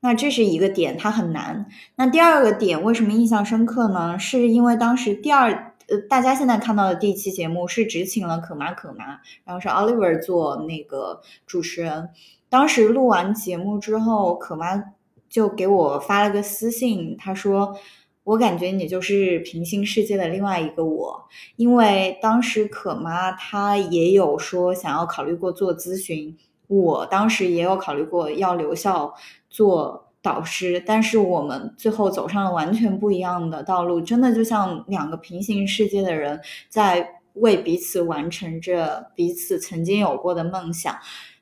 [0.00, 1.66] 那这是一个点，它很难。
[1.96, 4.16] 那第二个点为什么印象深刻呢？
[4.18, 12.10] 是因为当时第二呃，大家现在看到的第一期节目是只请了可妈可妈，然后是 Oliver 做那个主持人。
[12.48, 14.84] 当时录完节目之后，可妈
[15.28, 17.76] 就给我发了个私信，他说
[18.24, 29.14] ：“我感觉你就是平行世界的另外一个我。”因为当时可妈她也有说想要考虑过做咨询，我当时也有考虑过要留校。
[29.50, 40.94] 做导师，但是我们最后走上了完全不一样的道路，真的就像两个平行世界的人在为彼此完成着彼此曾经有过的梦想。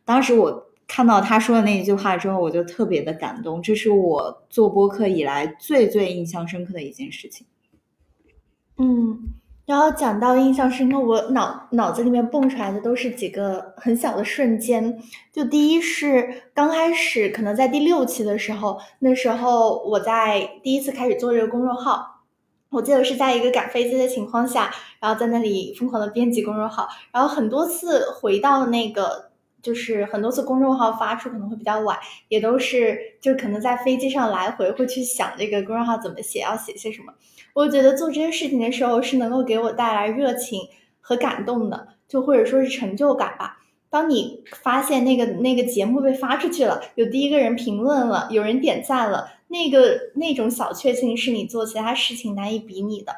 [0.05, 7.47] 当时我看到他说的那一句话之后，我就特别的感动，这是我做播客以来最最印象深刻的一件事情。
[8.79, 9.35] 嗯。
[9.67, 15.03] 然后讲到印象深刻，我脑脑子里面蹦出来的都是几个很小的瞬间。
[15.33, 22.23] 就第一是刚开始，可能在第六期的时候，那时候我在第一次开始做这个公众号，
[22.71, 29.33] 我记得是在一个赶飞机的情况下，然后在那里疯狂的编辑公众号，然后很多次回到那个，
[29.63, 31.99] 就是很多次公众号发出可能会比较晚，
[32.29, 37.13] 也都是就可能在飞机上来回会去想这个公众号怎么写，要写些什么。
[37.55, 40.61] 我觉得做这些事情的时候是能够给我带来热情
[41.01, 43.63] 和感动的，就或者说是成就感吧。
[43.89, 53.17] 当你发现那个那个节目被发出去了，有第一个人评论了，有人点赞了，那个那种小确幸是你做其他事情难以比拟的。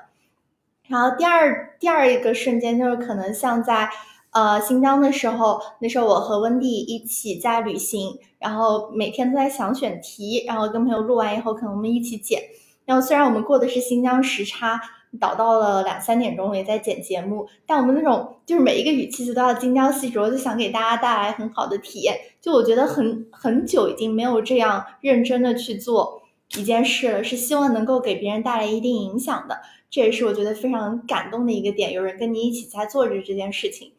[0.86, 3.90] 然后第二第二一个瞬间就是可能像在
[4.30, 12.42] 呃新疆的时候，那时候我和温蒂一起在旅行，然后每天都在想选题，然后跟朋友录完以后，可能我们一起剪。
[12.84, 14.80] 然后虽然我们过的是新疆时差，
[15.20, 22.16] 倒到了两三点钟也在剪节目，但我们那种就是每一个语气词都要精雕细琢，就想给大家带来很好的体验。
[22.40, 26.22] 就我觉得很很久已经没有这样认真的去做
[26.56, 29.58] 一件事了，是希望能够给别人带来一定影响的。
[29.90, 33.92] 这也是我觉得非常感动的一个点，有人跟你一起在做着这件事情。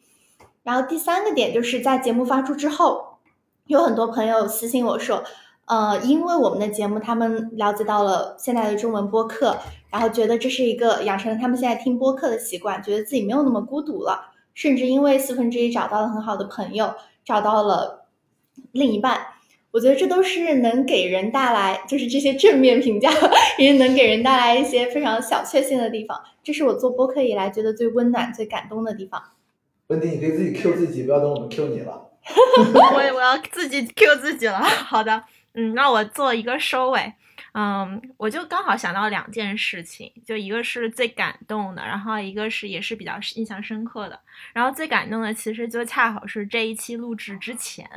[0.69, 3.17] 然后第三个点就是在节目发出之后，
[3.65, 5.23] 有很多朋友私信我说。
[5.65, 9.57] 呃，因为我们的节目，他们了解到了现在的中文播客，
[9.89, 16.93] 然后觉得这是一个养成了他们现在听播客的习惯，觉得自己没有那么孤独了，甚至因为四分之一找到了很好的朋友，
[17.25, 18.05] 找到了
[18.71, 19.19] 另一半。
[19.71, 23.11] 我觉得这都是能给人带来，就是这些正面评价，
[23.57, 26.19] 也能给人带来一些非常小确幸的地方。
[26.43, 29.21] 这是我做播客以来觉得最温暖、最感动的地方。
[29.89, 32.09] 问题，你可以自己 Q 自己，不要等我们 Q 你了。
[32.73, 34.59] 我我要自己 Q 自己了。
[34.85, 35.23] 好的。
[35.53, 37.13] 嗯，那我做一个收尾。
[37.53, 44.19] 嗯，我就刚好想到两件事情，就一个是最感动的，然后一个是也是比较印象深刻的。
[44.53, 47.89] 然后最感动的其实就恰好是这一期录制之前，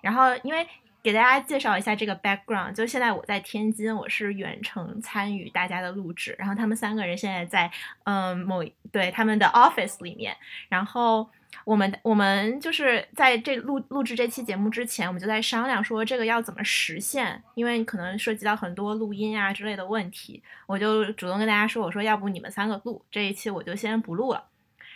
[0.00, 0.64] 然后因为
[1.04, 7.70] 给大家介绍一下这个 background，就现在我在天津，我是远程参与大家的录制，然后他们三个人现在在
[8.04, 10.34] 嗯某对他们的 office 里面，
[10.70, 11.28] 然后
[11.66, 24.42] 我们我们就是在这录录制这期节目之前，我们就在商量说这个要怎么实现，因为可能涉及到很多录音啊之类的问题，我就主动跟大家说，我说要不你们三个录这一期，我就先不录了。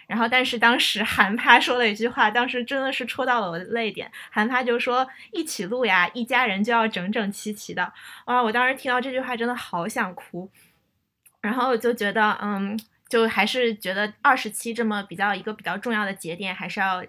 [0.09, 4.11] 然后，但是当时韩趴说了一句话，当时真的是戳到了我的泪点。
[4.31, 7.93] 韩趴就说：“一起录呀，一家人就要整整齐齐的。”
[8.25, 10.51] 哇，我当时听到这句话真的好想哭。
[11.43, 17.05] 然后我就觉得，嗯，就还是觉得二十期这么比较一个比较重要的节点，还是要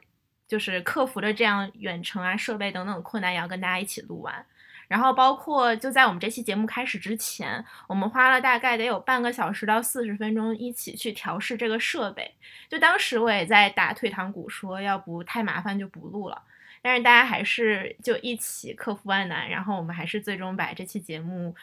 [0.45, 4.45] 就是克服着这样远程啊、设备等等困难，也要跟大家一起录完。
[4.90, 12.34] 然后包括就在我们这期节目开始之前，我们花了大概得有半个小时到四十分钟一起去调试这个设备。
[12.68, 16.42] 就当时我也在打退堂鼓，说要不太麻烦就不录了。
[16.82, 21.56] 但是大家还是就一起克服万难，然后我们还是最终把这期节目。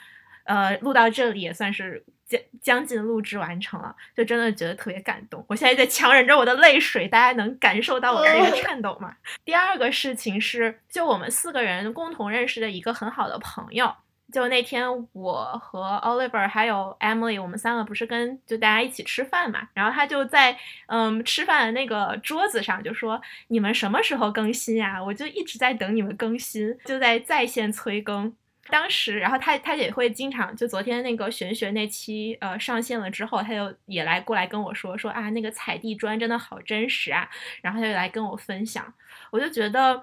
[0.47, 5.45] 呃，录到这里也算是将将近录制完成了，就真的觉得特别感动。
[5.49, 9.15] 我现在在强忍着我的泪水，大家能感受到我的那个颤抖吗？
[9.45, 13.95] 第二个事情是，就我们四个人共同认识的一个很好的朋友，
[14.33, 25.03] 就那天我和 Oliver 还有 Emily，我们三个不是跟就大家一起吃饭嘛，然后他就在嗯吃饭的那个桌子上就说：“你们什么时候更新呀？
[25.03, 28.35] 我就一直在等你们更新，就在在线催更。”
[28.69, 37.29] 当时，然后他他也会经常就昨天那个玄学那期呃上线了之后，他就也来过来跟我说说啊那个踩地砖真的好真实啊，
[37.63, 38.93] 然后他就来跟我分享，
[39.31, 40.03] 我就觉得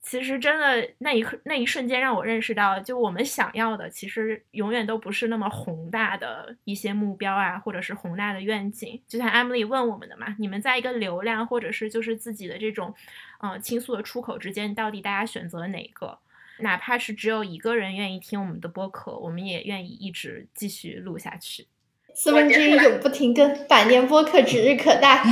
[0.00, 9.02] 其实真的那一刻那一瞬间让我认识到，就我们想要的其实永远都不是那么宏大的一些目标啊，或者是宏大的愿景。
[9.08, 12.94] 就像 Emily 问我们的嘛，你们在一个流量或者是就是自己的这种
[13.40, 16.16] 嗯倾诉的出口之间，到底大家选择哪个？
[16.60, 21.66] 哪怕是只有一个人愿意听我们的播客，我们也愿意一直继续录下去。
[22.14, 25.22] 四分之一永不停更，百年播客指日可待。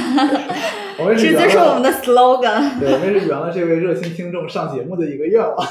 [1.16, 2.76] 这就是我们的 slogan。
[2.78, 5.66] 对，我们是圆了这位热心听众上节目的一个愿望。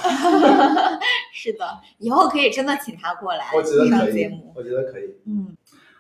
[1.32, 1.66] 是的，
[2.00, 3.46] 以后可以真的请他过来
[3.90, 4.52] 上节目。
[4.56, 5.04] 我觉得可以。
[5.28, 5.56] 嗯。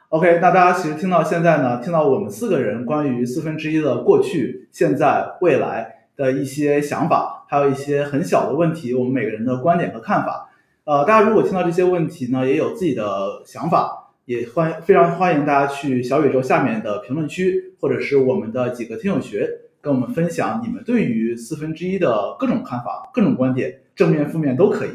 [0.09, 5.99] OK，那大家其实听到现在呢，听到我们四个人关于四分之一的过去、现在、未来。
[6.15, 10.49] 的一些想法，还有一些很小的问题，我们每个人的观点和看法。
[10.85, 19.39] 呃，大家如果听到这些问题呢，也有自己的想法，也欢非常欢迎大家去小宇宙下面的评论区，或者是我们的几个听友群，
[19.81, 24.89] 跟我们分享你们对于四分之一的各种看法、各种观点，正面、负面都可以。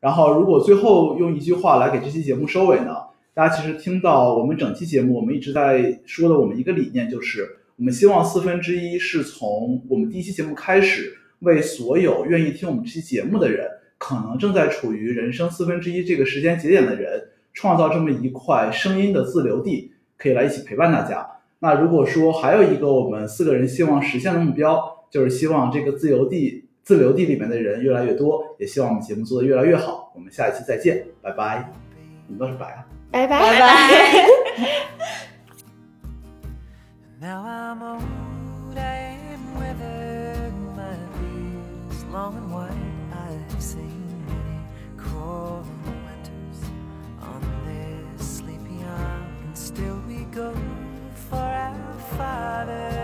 [0.00, 2.96] 然后，如果最后用一句话来给这期节目收尾呢，
[3.34, 7.58] 大家其实听到我们整期节目，我们一直在说的我们一个理念就是。
[7.76, 21.26] 我们希望四分之一是从我们第一期节目开始，为所有愿意听我们这期节目的人，可能正在处于人生四分之一这个时间节点的人，创造这么一块声音的自留地，可以来一起陪伴大家。
[21.60, 24.80] 那如果说还有一个我们四个人希望实现的目标，
[25.10, 30.12] 就是希望这个自由地自留地里面的人越来越多，也希望我们节目做得越来越好。
[30.14, 31.72] 我们下一期再见，拜拜。
[32.28, 33.58] 你们倒是白啊，拜拜拜
[37.20, 38.08] 拜。
[52.58, 52.97] Father.